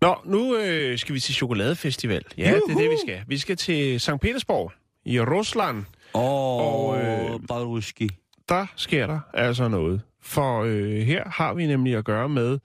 [0.01, 2.25] Nå, nu øh, skal vi til chokoladefestival.
[2.39, 2.61] Ja, Juhu!
[2.68, 3.20] det er det, vi skal.
[3.27, 4.11] Vi skal til St.
[4.20, 4.72] Petersborg
[5.05, 5.85] i Rusland.
[6.14, 8.09] Åh, Og, oh, øh, Baruski.
[8.49, 10.01] Der sker der altså noget.
[10.21, 12.59] For øh, her har vi nemlig at gøre med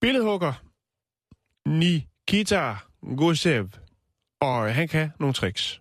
[0.00, 0.52] billedhugger
[1.66, 2.74] Nikita
[3.16, 3.68] Gusev.
[4.40, 5.80] Og han kan nogle tricks.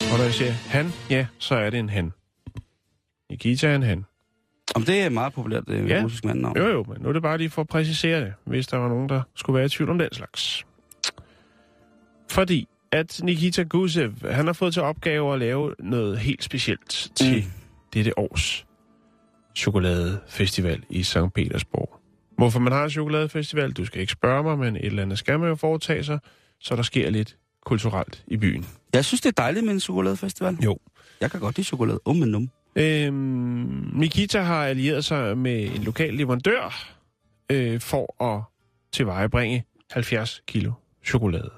[0.00, 2.12] Og når jeg siger han, ja, så er det en han.
[3.30, 4.04] Nikita er en han.
[4.74, 5.96] Om det er meget populært, det Ja.
[5.96, 6.02] ja.
[6.04, 6.56] russisk mandnavn.
[6.56, 8.88] Jo, jo, men nu er det bare lige for at præcisere det, hvis der var
[8.88, 10.66] nogen, der skulle være i tvivl om den slags.
[12.30, 17.44] Fordi at Nikita Gusev, han har fået til opgave at lave noget helt specielt til
[17.44, 17.52] mm.
[17.98, 18.66] Dette års
[19.56, 21.18] chokoladefestival i St.
[21.34, 22.00] Petersborg.
[22.36, 25.40] Hvorfor man har en chokoladefestival, du skal ikke spørge mig, men et eller andet skal
[25.40, 26.18] man jo foretage sig,
[26.60, 28.66] så der sker lidt kulturelt i byen.
[28.94, 30.56] Jeg synes, det er dejligt med en chokoladefestival.
[30.64, 30.78] Jo.
[31.20, 32.00] Jeg kan godt lide chokolade.
[32.04, 32.50] Um, men num.
[32.76, 36.94] Øhm, Nikita har allieret sig med en lokal leverandør
[37.50, 38.42] øh, for at
[38.92, 40.72] tilvejebringe 70 kilo
[41.04, 41.50] chokolade.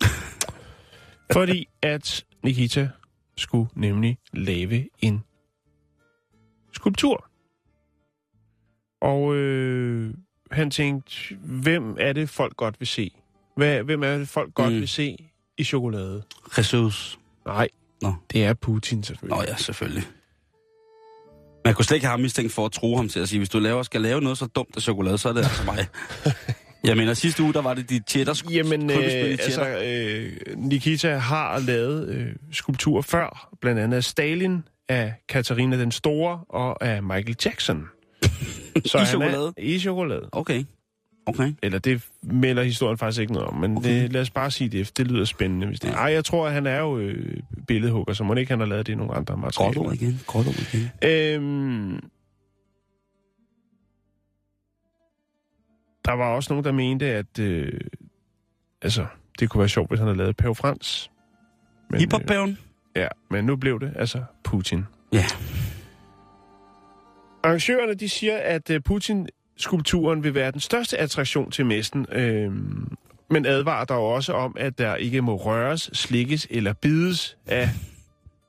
[1.32, 2.88] Fordi at Nikita
[3.36, 5.24] skulle nemlig lave en
[6.74, 7.26] skulptur.
[9.00, 10.14] Og øh,
[10.50, 13.10] han tænkte, hvem er det folk godt vil se?
[13.56, 14.78] Hvad, hvem er det folk godt Mm.
[14.80, 15.16] vil se
[15.58, 16.22] i chokolade?
[16.58, 17.18] Jesus.
[17.46, 17.68] Nej,
[18.02, 18.14] Nå.
[18.32, 19.36] det er Putin selvfølgelig.
[19.36, 20.04] Nå ja, selvfølgelig.
[21.64, 23.48] Man kunne slet ikke have ham mistænkt for at tro ham til at sige, hvis
[23.48, 25.86] du laver, skal lave noget så dumt af chokolade, så er det altså mig.
[26.84, 31.58] Jeg mener, sidste uge, der var det de cheddar Jamen, øh, altså, øh, Nikita har
[31.58, 37.36] lavet øh, skulpturer før, blandt andet af Stalin, af Katarina den Store og af Michael
[37.44, 37.88] Jackson.
[38.86, 39.46] Så I chokolade?
[39.46, 40.28] Er, I chokolade.
[40.32, 40.64] Okay.
[41.26, 41.52] Okay.
[41.62, 44.02] Eller det melder historien faktisk ikke noget om, men Okay.
[44.02, 44.96] det, lad os bare sige det.
[44.98, 45.66] Det lyder spændende.
[45.66, 45.88] Hvis det.
[45.88, 45.94] Ja.
[45.94, 47.36] Ej, jeg tror, at han er jo øh,
[47.68, 49.92] billedhugger, så må ikke han har lavet det i nogle andre Godt ord materialer.
[49.92, 50.20] igen.
[50.26, 50.90] Godt ord igen.
[51.04, 52.00] Øhm,
[56.04, 57.80] der var også nogen, der mente, at øh,
[58.82, 59.06] altså,
[59.40, 61.10] det kunne være sjovt, hvis han havde lavet Pave Frans.
[61.90, 62.58] Men, Hiphop-bæven?
[62.96, 64.24] ja, men nu blev det altså
[64.54, 64.86] Putin.
[65.12, 65.24] Ja.
[67.42, 72.96] Arrangørerne de siger, at øh, Putin-skulpturen vil være den største attraktion til messen, øhm,
[73.30, 77.68] men advarer dog også om, at der ikke må røres, slikkes eller bides af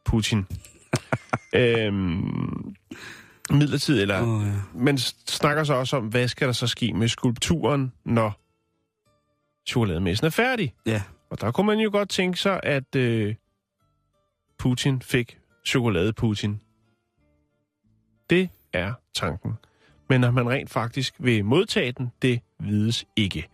[0.06, 0.46] Putin.
[1.56, 2.76] øhm,
[3.52, 4.22] midlertid, eller...
[4.22, 4.52] Åh, ja.
[4.74, 4.98] Men
[5.28, 8.42] snakker så også om, hvad skal der så ske med skulpturen, når
[9.68, 10.74] chokolademessen er færdig?
[10.86, 11.02] Ja.
[11.30, 13.36] Og der kunne man jo godt tænke sig, at øh,
[14.58, 16.60] Putin fik chokolade Putin.
[18.30, 19.54] Det er tanken.
[20.10, 23.48] Men når man rent faktisk vil modtage den, det vides ikke.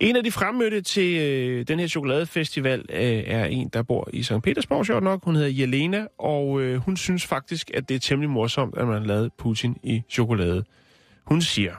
[0.00, 4.22] En af de fremmødte til øh, den her chokoladefestival øh, er en, der bor i
[4.22, 4.42] St.
[4.42, 5.24] Petersborg, sjovt nok.
[5.24, 8.98] Hun hedder Jelena, og øh, hun synes faktisk, at det er temmelig morsomt, at man
[8.98, 10.64] har lavet Putin i chokolade.
[11.24, 11.74] Hun siger,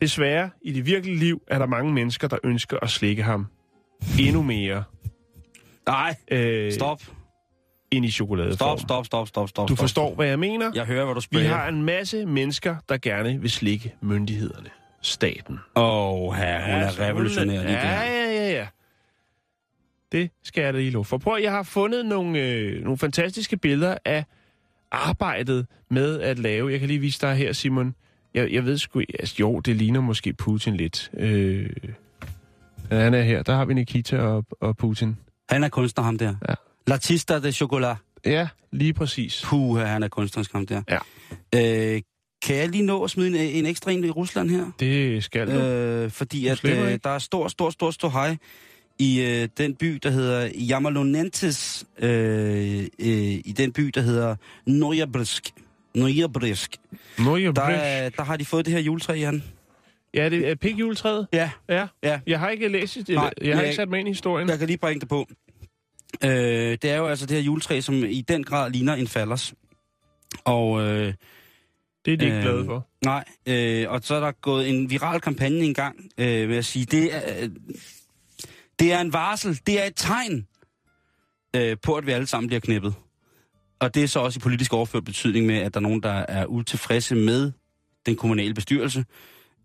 [0.00, 3.46] Desværre, i det virkelige liv, er der mange mennesker, der ønsker at slikke ham
[4.20, 4.84] endnu mere
[5.90, 7.02] Nej, øh, stop.
[7.90, 8.78] ind i chokoladeform.
[8.78, 9.68] Stop, stop, stop, stop, stop.
[9.68, 9.82] Du stop.
[9.82, 10.70] forstår, hvad jeg mener?
[10.74, 11.48] Jeg hører, hvad du Vi spørger.
[11.48, 14.68] har en masse mennesker, der gerne vil slikke myndighederne.
[15.02, 15.58] Staten.
[15.76, 18.02] Åh, oh, her, hun er revolutionær lige ja, der.
[18.02, 18.66] ja, ja, ja.
[20.12, 21.18] Det skal jeg da lige love for.
[21.18, 24.24] Prøv, jeg har fundet nogle, øh, nogle fantastiske billeder af
[24.92, 26.72] arbejdet med at lave.
[26.72, 27.94] Jeg kan lige vise dig her, Simon.
[28.34, 31.10] Jeg, jeg ved sgu altså, jo, det ligner måske Putin lidt.
[31.14, 31.70] Øh,
[32.90, 33.42] han er her.
[33.42, 35.16] Der har vi Nikita og, og Putin.
[35.50, 36.34] Han er kunstner, ham der.
[36.48, 36.54] Ja.
[36.90, 37.96] L'artista de chocolat.
[38.26, 39.42] Ja, lige præcis.
[39.44, 40.82] Puh, han er kunstnerisk, ham der.
[40.88, 40.98] Ja.
[41.94, 42.02] Øh,
[42.42, 44.70] kan jeg lige nå at smide en, en ekstra en i Rusland her?
[44.80, 45.52] Det skal du.
[45.52, 48.36] Øh, fordi Du at øh, der er stor, stor, stor, stor hej
[48.98, 52.86] i øh, den by, der hedder Yamalonentes, øh, øh,
[53.44, 54.36] i den by, der hedder.
[54.66, 55.52] Noyabrisk.
[57.18, 59.42] Nå, jeg Der, er, der har de fået det her juletræ, Jan.
[60.14, 61.26] Ja, det er pigjuletræet.
[61.32, 61.86] Ja, Ja.
[62.02, 62.20] ja.
[62.26, 63.08] Jeg har ikke læst det.
[63.08, 64.48] Nej, jeg har jeg- ikke sat mig ind i historien.
[64.48, 65.26] Jeg kan lige bringe det på.
[66.24, 69.54] Øh, det er jo altså det her juletræ, som i den grad ligner en fallers.
[70.44, 71.14] Og øh,
[72.04, 72.86] Det er de ikke Øh, glade for.
[73.04, 76.64] nej, øh, og så er der gået en viral kampagne i gang øh, med at
[76.64, 77.50] sige, det er, øh,
[78.78, 80.46] det er en varsel, det er et tegn
[81.56, 82.94] øh, på, at vi alle sammen bliver knippet.
[83.78, 86.12] Og det er så også i politisk overført betydning med, at der er nogen, der
[86.12, 87.52] er utilfredse med
[88.06, 89.04] den kommunale bestyrelse.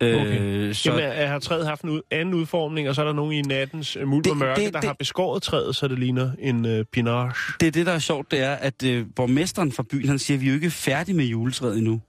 [0.01, 0.73] Øh, Okay.
[0.73, 3.41] så, Jamen, har træet haft en ud, anden udformning, og så er der nogen i
[3.41, 6.65] nattens øh, mulm og mørke, det- der det- har beskåret træet, så det ligner en
[6.65, 7.33] øh, pinage.
[7.59, 10.37] det er det, der er sjovt, det er, at øh, borgmesteren fra byen, han siger,
[10.37, 12.01] at vi er jo ikke færdige med juletræet endnu.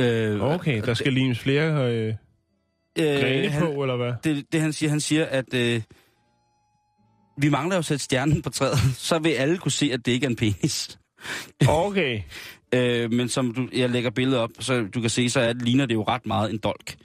[0.00, 2.14] Øh, Okay, der skal limes flere øh,
[2.98, 4.12] grene han, på, eller hvad?
[4.24, 5.82] det, det han siger, han siger, at øh,
[7.38, 10.12] vi mangler jo at sætte stjernen på træet, så vil alle kunne se, at det
[10.12, 10.98] ikke er en penis.
[11.68, 12.20] Okay.
[12.74, 15.86] Øh, men som du, jeg lægger billedet op, så du kan se, så er, ligner
[15.86, 16.96] det jo ret meget en dolk.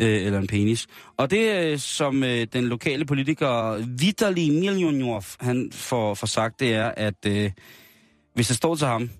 [0.00, 0.86] Øh, eller en penis.
[1.16, 6.74] Og det, øh, som øh, den lokale politiker Vitali Miljonov, han får, får sagt, det
[6.74, 7.50] er, at øh,
[8.34, 9.10] hvis det står til ham,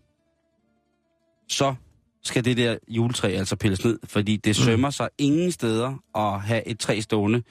[1.48, 1.74] så
[2.22, 6.68] skal det der juletræ altså pilles ned, fordi det sømmer sig ingen steder at have
[6.68, 7.42] et træ stående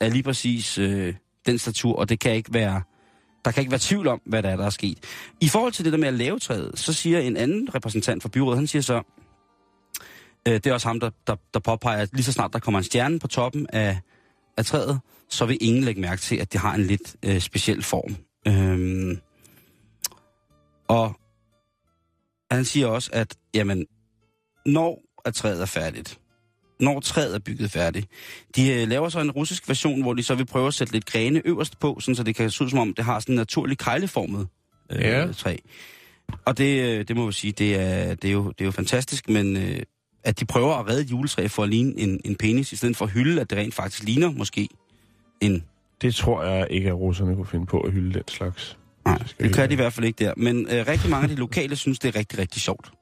[0.00, 1.14] af lige præcis øh,
[1.46, 2.82] den statur, og det kan ikke være,
[3.44, 4.98] der kan ikke være tvivl om, hvad der er, der er sket.
[5.40, 8.28] I forhold til det der med at lave træet, så siger en anden repræsentant for
[8.28, 9.02] byrådet, han siger så,
[10.48, 12.78] øh, det er også ham, der, der, der påpeger, at lige så snart der kommer
[12.78, 14.00] en stjerne på toppen af,
[14.56, 17.82] af træet, så vil ingen lægge mærke til, at det har en lidt øh, speciel
[17.82, 18.16] form.
[18.46, 19.20] Øhm,
[20.88, 21.12] og
[22.50, 23.86] han siger også, at jamen,
[24.66, 26.18] når at træet er færdigt,
[26.80, 28.06] når træet er bygget færdigt,
[28.56, 31.06] de øh, laver så en russisk version, hvor de så vil prøve at sætte lidt
[31.06, 33.36] grene øverst på, sådan så det kan se ud som om, det har sådan en
[33.36, 34.46] naturlig kejleformet
[34.92, 35.26] øh, Ja.
[35.36, 35.56] træ.
[36.44, 38.70] Og det, øh, det må vi sige, det er, det er, jo, det er jo
[38.70, 39.78] fantastisk, men øh,
[40.24, 42.96] at de prøver at redde et juletræ for at ligne en, en penis, i stedet
[42.96, 44.68] for at hylde, at det rent faktisk ligner måske
[45.40, 45.64] en...
[46.02, 48.78] Det tror jeg ikke, at russerne kunne finde på at hylde den slags.
[49.04, 50.32] Nej, det kan de i hvert fald ikke der.
[50.36, 52.92] Men øh, rigtig mange af de lokale synes, det er rigtig, rigtig sjovt.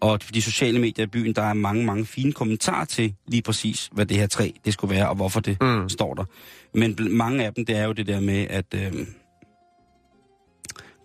[0.00, 3.90] Og de sociale medier i byen, der er mange, mange fine kommentarer til lige præcis,
[3.92, 5.88] hvad det her træ det skulle være, og hvorfor det Mm.
[5.88, 6.24] står der.
[6.74, 8.92] Men mange af dem, det er jo det der med, at øh,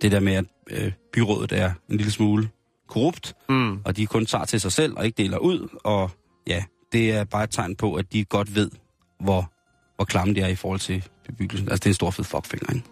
[0.02, 2.50] det der med, at øh, byrådet er en lille smule
[2.88, 3.78] korrupt, Mm.
[3.86, 5.68] og de kun tager til sig selv og ikke deler ud.
[5.84, 6.12] Og
[6.48, 8.72] ja, det er bare et tegn på, at de godt ved,
[9.20, 9.52] hvor,
[9.96, 11.70] hvor klamme de er i forhold til bebyggelsen.
[11.70, 12.86] Altså, det er en stor fed fuckfinger, ikke?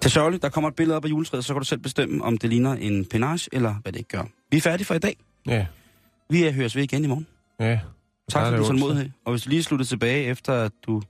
[0.00, 2.38] Til sørgeligt, der kommer et billede op af juletræet, så kan du selv bestemme, om
[2.38, 4.24] det ligner en penage, eller hvad det ikke gør.
[4.54, 5.16] Vi er færdige for i dag.
[5.46, 5.66] Ja,
[6.28, 7.26] Vi er høres ved igen i morgen.
[7.60, 7.80] ja.
[8.30, 9.10] Tak for din tålmodighed.
[9.24, 11.02] Og hvis du lige slutter tilbage, efter at du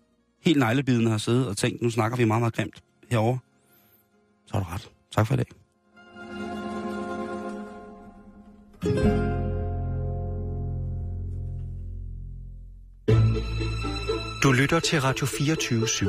[0.45, 3.38] helt neglebidende har siddet og tænkt, nu snakker vi meget, meget grimt herovre,
[4.47, 4.88] så har du ret.
[5.14, 5.47] Tak for i dag.
[14.42, 16.09] Du lytter til Radio 24 /7.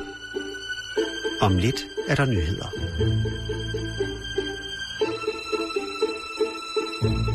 [1.42, 2.68] Om lidt er der nyheder.
[7.06, 7.35] Thank you.